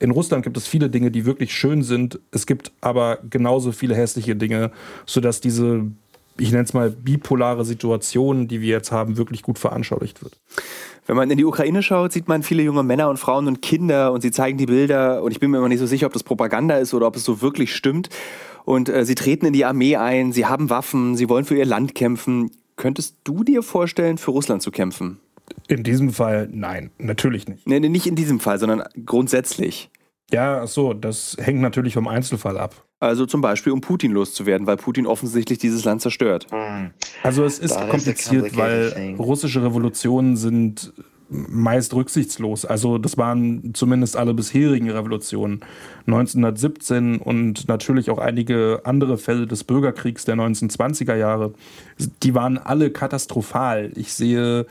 In 0.00 0.10
Russland 0.10 0.44
gibt 0.44 0.58
es 0.58 0.66
viele 0.66 0.90
Dinge, 0.90 1.10
die 1.10 1.24
wirklich 1.24 1.54
schön 1.54 1.82
sind. 1.82 2.18
Es 2.30 2.46
gibt 2.46 2.72
aber 2.82 3.18
genauso 3.28 3.72
viele 3.72 3.94
hässliche 3.94 4.36
Dinge, 4.36 4.70
sodass 5.06 5.40
diese, 5.40 5.86
ich 6.38 6.50
nenne 6.52 6.64
es 6.64 6.74
mal, 6.74 6.90
bipolare 6.90 7.64
Situation, 7.64 8.46
die 8.46 8.60
wir 8.60 8.68
jetzt 8.68 8.92
haben, 8.92 9.16
wirklich 9.16 9.42
gut 9.42 9.58
veranschaulicht 9.58 10.22
wird. 10.22 10.38
Wenn 11.10 11.16
man 11.16 11.28
in 11.28 11.38
die 11.38 11.44
Ukraine 11.44 11.82
schaut, 11.82 12.12
sieht 12.12 12.28
man 12.28 12.44
viele 12.44 12.62
junge 12.62 12.84
Männer 12.84 13.10
und 13.10 13.16
Frauen 13.16 13.48
und 13.48 13.60
Kinder 13.62 14.12
und 14.12 14.20
sie 14.20 14.30
zeigen 14.30 14.58
die 14.58 14.66
Bilder 14.66 15.24
und 15.24 15.32
ich 15.32 15.40
bin 15.40 15.50
mir 15.50 15.58
immer 15.58 15.68
nicht 15.68 15.80
so 15.80 15.86
sicher, 15.86 16.06
ob 16.06 16.12
das 16.12 16.22
Propaganda 16.22 16.76
ist 16.76 16.94
oder 16.94 17.08
ob 17.08 17.16
es 17.16 17.24
so 17.24 17.42
wirklich 17.42 17.74
stimmt. 17.74 18.10
Und 18.64 18.88
äh, 18.88 19.04
sie 19.04 19.16
treten 19.16 19.44
in 19.46 19.52
die 19.52 19.64
Armee 19.64 19.96
ein, 19.96 20.30
sie 20.30 20.46
haben 20.46 20.70
Waffen, 20.70 21.16
sie 21.16 21.28
wollen 21.28 21.44
für 21.44 21.56
ihr 21.56 21.64
Land 21.64 21.96
kämpfen. 21.96 22.52
Könntest 22.76 23.16
du 23.24 23.42
dir 23.42 23.64
vorstellen, 23.64 24.18
für 24.18 24.30
Russland 24.30 24.62
zu 24.62 24.70
kämpfen? 24.70 25.18
In 25.66 25.82
diesem 25.82 26.12
Fall 26.12 26.48
nein, 26.52 26.92
natürlich 26.98 27.48
nicht. 27.48 27.66
Nee, 27.66 27.80
nee 27.80 27.88
nicht 27.88 28.06
in 28.06 28.14
diesem 28.14 28.38
Fall, 28.38 28.60
sondern 28.60 28.84
grundsätzlich. 29.04 29.90
Ja, 30.32 30.66
so, 30.66 30.94
das 30.94 31.36
hängt 31.40 31.60
natürlich 31.60 31.94
vom 31.94 32.08
Einzelfall 32.08 32.58
ab. 32.58 32.84
Also 33.00 33.24
zum 33.26 33.40
Beispiel, 33.40 33.72
um 33.72 33.80
Putin 33.80 34.12
loszuwerden, 34.12 34.66
weil 34.66 34.76
Putin 34.76 35.06
offensichtlich 35.06 35.58
dieses 35.58 35.84
Land 35.84 36.02
zerstört. 36.02 36.46
Hm. 36.50 36.90
Also 37.22 37.44
es 37.44 37.58
ist 37.58 37.76
kompliziert, 37.88 38.56
weil 38.56 39.14
russische 39.18 39.62
Revolutionen 39.62 40.36
sind 40.36 40.92
meist 41.30 41.94
rücksichtslos. 41.94 42.64
Also 42.64 42.98
das 42.98 43.16
waren 43.16 43.72
zumindest 43.72 44.16
alle 44.16 44.34
bisherigen 44.34 44.90
Revolutionen. 44.90 45.60
1917 46.06 47.18
und 47.18 47.68
natürlich 47.68 48.10
auch 48.10 48.18
einige 48.18 48.80
andere 48.84 49.16
Fälle 49.16 49.46
des 49.46 49.64
Bürgerkriegs 49.64 50.24
der 50.24 50.34
1920er 50.34 51.14
Jahre, 51.14 51.54
die 52.22 52.34
waren 52.34 52.58
alle 52.58 52.90
katastrophal. 52.90 53.92
Ich 53.94 54.12
sehe 54.12 54.66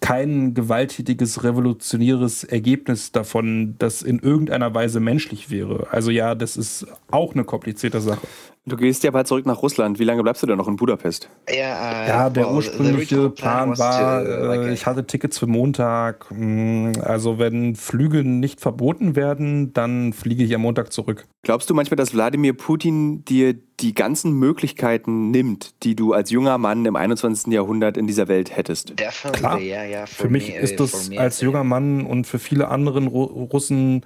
kein 0.00 0.54
gewalttätiges, 0.54 1.44
revolutionäres 1.44 2.44
Ergebnis 2.44 3.12
davon, 3.12 3.74
das 3.78 4.02
in 4.02 4.18
irgendeiner 4.18 4.74
Weise 4.74 4.98
menschlich 4.98 5.50
wäre. 5.50 5.88
Also 5.90 6.10
ja, 6.10 6.34
das 6.34 6.56
ist 6.56 6.86
auch 7.10 7.34
eine 7.34 7.44
komplizierte 7.44 8.00
Sache. 8.00 8.26
Du 8.66 8.76
gehst 8.76 9.02
ja 9.04 9.10
bald 9.10 9.26
zurück 9.26 9.46
nach 9.46 9.62
Russland. 9.62 9.98
Wie 9.98 10.04
lange 10.04 10.22
bleibst 10.22 10.42
du 10.42 10.46
denn 10.46 10.58
noch 10.58 10.68
in 10.68 10.76
Budapest? 10.76 11.30
Ja, 11.48 11.54
uh, 11.54 12.08
ja 12.08 12.30
der 12.30 12.46
well, 12.46 12.56
ursprüngliche 12.56 13.30
Plan 13.30 13.78
war, 13.78 14.22
äh, 14.22 14.72
ich 14.74 14.84
hatte 14.84 15.06
Tickets 15.06 15.38
für 15.38 15.46
Montag. 15.46 16.28
Hm, 16.28 16.92
also 17.02 17.38
wenn 17.38 17.74
Flüge 17.74 18.22
nicht 18.22 18.60
verboten 18.60 19.16
werden, 19.16 19.72
dann 19.72 20.12
fliege 20.12 20.44
ich 20.44 20.54
am 20.54 20.60
Montag 20.60 20.92
zurück. 20.92 21.26
Glaubst 21.42 21.70
du 21.70 21.74
manchmal, 21.74 21.96
dass 21.96 22.12
Wladimir 22.12 22.52
Putin 22.52 23.24
dir 23.24 23.54
die 23.80 23.94
ganzen 23.94 24.34
Möglichkeiten 24.34 25.30
nimmt, 25.30 25.82
die 25.82 25.96
du 25.96 26.12
als 26.12 26.30
junger 26.30 26.58
Mann 26.58 26.84
im 26.84 26.96
21. 26.96 27.50
Jahrhundert 27.50 27.96
in 27.96 28.06
dieser 28.06 28.28
Welt 28.28 28.54
hättest? 28.54 28.94
Klar. 29.32 29.58
Für 30.06 30.28
mich 30.28 30.54
ist 30.54 30.74
uh, 30.74 30.84
das 30.84 31.10
als 31.16 31.40
junger 31.40 31.64
Mann 31.64 32.04
und 32.04 32.26
für 32.26 32.38
viele 32.38 32.68
anderen 32.68 33.06
Russen 33.06 34.04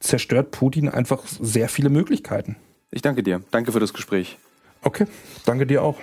zerstört 0.00 0.50
Putin 0.50 0.90
einfach 0.90 1.26
sehr 1.26 1.70
viele 1.70 1.88
Möglichkeiten. 1.88 2.56
Ich 2.90 3.02
danke 3.02 3.22
dir. 3.22 3.42
Danke 3.50 3.72
für 3.72 3.80
das 3.80 3.92
Gespräch. 3.92 4.38
Okay, 4.82 5.06
danke 5.44 5.66
dir 5.66 5.82
auch. 5.82 5.96